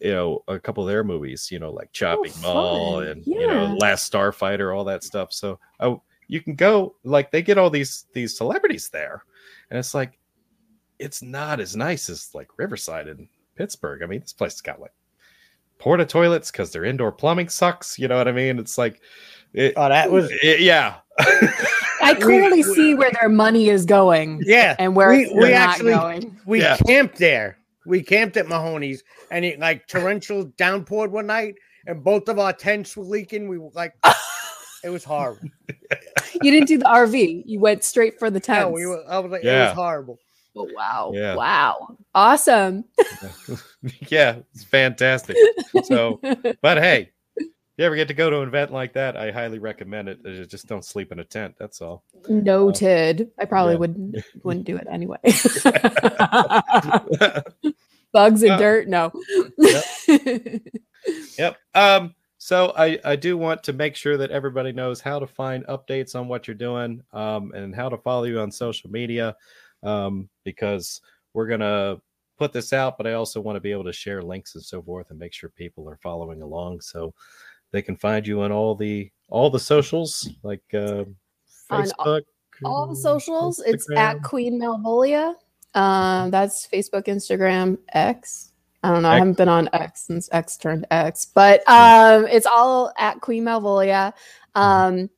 [0.00, 3.06] you know a couple of their movies you know like chopping mall fun.
[3.06, 7.42] and you know last starfighter all that stuff so oh you can go like they
[7.42, 9.22] get all these these celebrities there
[9.70, 10.18] and it's like
[10.98, 13.26] it's not as nice as like riverside and
[13.56, 14.02] Pittsburgh.
[14.02, 14.92] I mean, this place has got like
[15.80, 17.98] porta toilets because their indoor plumbing sucks.
[17.98, 18.58] You know what I mean?
[18.58, 19.00] It's like,
[19.52, 20.96] it, Oh, that was it- yeah,
[22.02, 24.76] I clearly we- see where their money is going yeah.
[24.78, 26.38] and where We- we not actually- going.
[26.46, 26.76] We Yeah.
[26.76, 27.56] camped there.
[27.86, 31.54] We camped at Mahoney's, and it like torrential downpoured one night,
[31.86, 33.48] and both of our tents were leaking.
[33.48, 33.94] We were like,
[34.84, 35.48] it was horrible.
[36.42, 37.42] You didn't do the RV.
[37.46, 38.60] You went straight for the tents.
[38.66, 39.02] No, we were.
[39.08, 40.18] I was like, it was horrible.
[40.56, 41.12] Oh, wow.
[41.14, 41.34] Yeah.
[41.36, 41.96] Wow.
[42.14, 42.84] Awesome.
[44.08, 45.36] yeah, it's fantastic.
[45.84, 46.20] So,
[46.60, 47.46] but hey, if
[47.78, 50.22] you ever get to go to an event like that, I highly recommend it.
[50.48, 51.54] Just don't sleep in a tent.
[51.58, 52.04] That's all.
[52.28, 53.30] Noted.
[53.38, 53.78] I probably Yeah.
[53.78, 55.18] wouldn't wouldn't do it anyway.
[58.12, 59.12] Bugs and Uh, dirt, no.
[61.38, 61.56] Yep.
[61.74, 65.64] Um, So I, I do want to make sure that everybody knows how to find
[65.66, 69.36] updates on what you're doing um, and how to follow you on social media
[69.82, 71.00] um, because
[71.34, 72.00] we're gonna
[72.40, 74.82] put this out, but I also want to be able to share links and so
[74.82, 77.14] forth and make sure people are following along so
[77.70, 81.04] they can find you on all the all the socials like uh,
[81.70, 82.22] Facebook.
[82.64, 85.34] All the uh, socials, it's at Queen Malvolia.
[85.74, 88.52] Um, that's Facebook, Instagram, X.
[88.82, 89.08] I don't know.
[89.08, 89.18] I X.
[89.20, 94.12] haven't been on X since X turned X, but um, it's all at Queen Malvolia.
[94.54, 95.08] Um,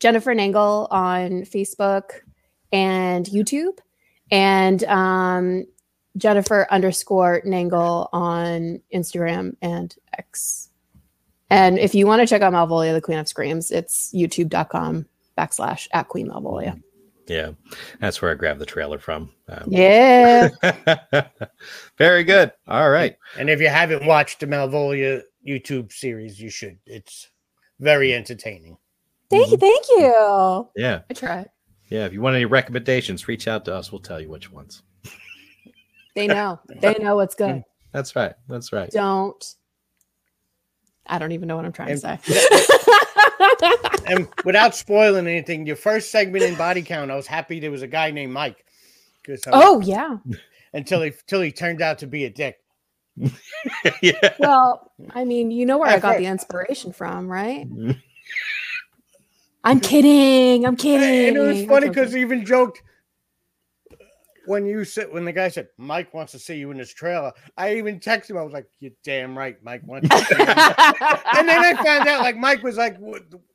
[0.00, 2.20] Jennifer Nangle on Facebook
[2.72, 3.78] and YouTube,
[4.30, 5.66] and um,
[6.16, 10.68] Jennifer underscore Nangle on Instagram and X.
[11.50, 15.06] And if you want to check out Malvolia, the Queen of Screams, it's youtube.com
[15.36, 16.82] backslash at Queen Malvolia.
[17.26, 17.50] Yeah,
[18.00, 19.30] that's where I grabbed the trailer from.
[19.48, 20.48] Um, Yeah.
[21.98, 22.52] Very good.
[22.66, 23.16] All right.
[23.38, 26.78] And if you haven't watched the Malvolia YouTube series, you should.
[26.86, 27.28] It's
[27.80, 28.76] very entertaining.
[29.30, 29.56] Thank you.
[29.58, 30.68] Thank you.
[30.74, 31.00] Yeah.
[31.08, 31.46] I try.
[31.88, 32.06] Yeah.
[32.06, 33.90] If you want any recommendations, reach out to us.
[33.92, 34.82] We'll tell you which ones.
[36.14, 36.58] They know.
[36.68, 37.62] They know what's good.
[37.92, 38.34] That's right.
[38.48, 38.90] That's right.
[38.90, 39.44] Don't.
[41.06, 42.18] I don't even know what I'm trying to say.
[44.06, 47.82] And without spoiling anything, your first segment in Body Count, I was happy there was
[47.82, 48.64] a guy named Mike.
[49.26, 50.16] I was- um, oh yeah.
[50.72, 52.56] until he until he turned out to be a dick.
[54.00, 54.34] yeah.
[54.38, 57.66] Well, I mean, you know where I I've got heard- the inspiration from, right?
[59.64, 60.64] I'm kidding.
[60.64, 61.28] I'm kidding.
[61.28, 62.82] And it was funny because he even joked
[64.48, 67.32] when you said when the guy said Mike wants to see you in his trailer.
[67.58, 68.38] I even texted him.
[68.38, 72.08] I was like, "You're damn right, Mike wants to see you." and then I found
[72.08, 72.98] out like Mike was like,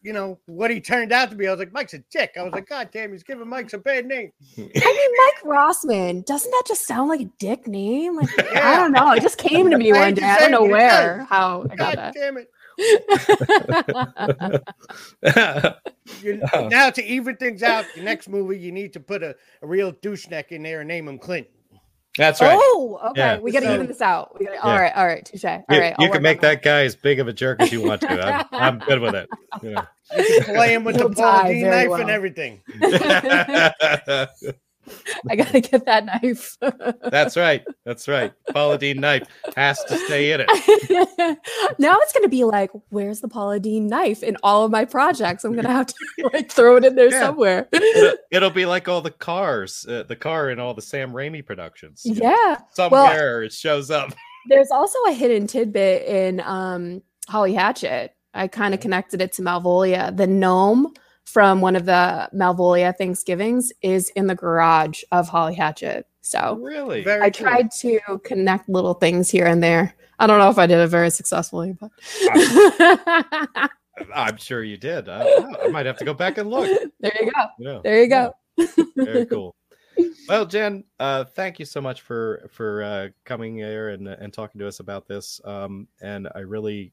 [0.03, 1.47] you know, what he turned out to be.
[1.47, 2.33] I was like, Mike's a dick.
[2.39, 4.31] I was like, God damn, he's giving Mike's a bad name.
[4.57, 6.23] I mean, Mike Rossman.
[6.25, 8.15] Doesn't that just sound like a dick name?
[8.15, 9.13] Like I don't know.
[9.13, 10.23] It just came to me one day.
[10.23, 12.13] I don't know where, how I got God that.
[12.13, 12.49] damn it.
[12.77, 14.63] That's
[16.21, 16.67] You, Oh.
[16.71, 19.91] Now to even things out, the next movie you need to put a, a real
[19.91, 21.47] douche neck in there and name him Clint.
[22.17, 22.55] That's right.
[22.61, 23.21] Oh, okay.
[23.21, 23.39] Yeah.
[23.39, 24.37] We got to So- even this out.
[24.39, 24.61] We gotta, Yeah.
[24.71, 25.43] All right, all right, touche.
[25.45, 27.59] All you right, you I'll can make on that guy as big of a jerk
[27.61, 28.11] as you want to.
[28.11, 29.27] I'm, I'm good with it.
[29.63, 29.85] Yeah.
[30.15, 32.01] You can play him with the He'll die Paula Deen knife well.
[32.01, 32.61] and everything.
[35.29, 36.57] I gotta get that knife.
[37.11, 37.63] That's right.
[37.85, 38.33] That's right.
[38.51, 40.47] Paula Deen knife has to stay in it.
[41.79, 45.43] now it's gonna be like, where's the Paula Deen knife in all of my projects?
[45.43, 45.95] I'm gonna have to
[46.33, 47.19] like throw it in there Yeah.
[47.21, 47.67] somewhere.
[47.71, 51.45] It'll, it'll be like all the cars, uh, the car in all the Sam Raimi
[51.45, 52.01] productions.
[52.05, 52.57] You know, yeah.
[52.71, 54.13] Somewhere it shows up.
[54.49, 58.13] There's also a hidden tidbit in um Holly Hatchet.
[58.33, 60.15] I kind of connected it to Malvolia.
[60.15, 60.93] The gnome
[61.25, 66.07] from one of the Malvolia Thanksgivings is in the garage of Holly Hatchet.
[66.21, 67.03] So Really?
[67.03, 67.47] Very I cool.
[67.47, 69.93] tried to connect little things here and there.
[70.19, 71.89] I don't know if I did it very successfully, but
[74.15, 75.09] I'm sure you did.
[75.09, 75.23] I,
[75.63, 76.65] I might have to go back and look.
[76.99, 77.45] there you go.
[77.59, 77.79] Yeah.
[77.83, 78.33] There you go.
[78.95, 79.55] Very cool.
[80.27, 84.59] Well, Jenn, uh, thank you so much for for uh, coming here and and talking
[84.59, 85.39] to us about this.
[85.45, 86.91] Um, and I really,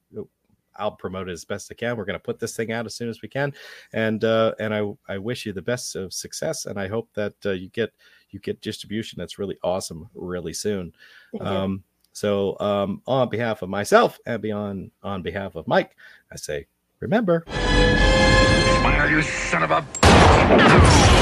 [0.76, 1.96] I'll promote it as best I can.
[1.96, 3.52] We're going to put this thing out as soon as we can,
[3.92, 7.34] and uh, and I I wish you the best of success, and I hope that
[7.44, 7.92] uh, you get
[8.30, 10.92] you get distribution that's really awesome really soon.
[11.40, 15.96] Um, so um, on behalf of myself and beyond on behalf of Mike,
[16.32, 16.66] I say
[17.00, 17.44] remember.
[17.46, 21.19] Smile, you son of a.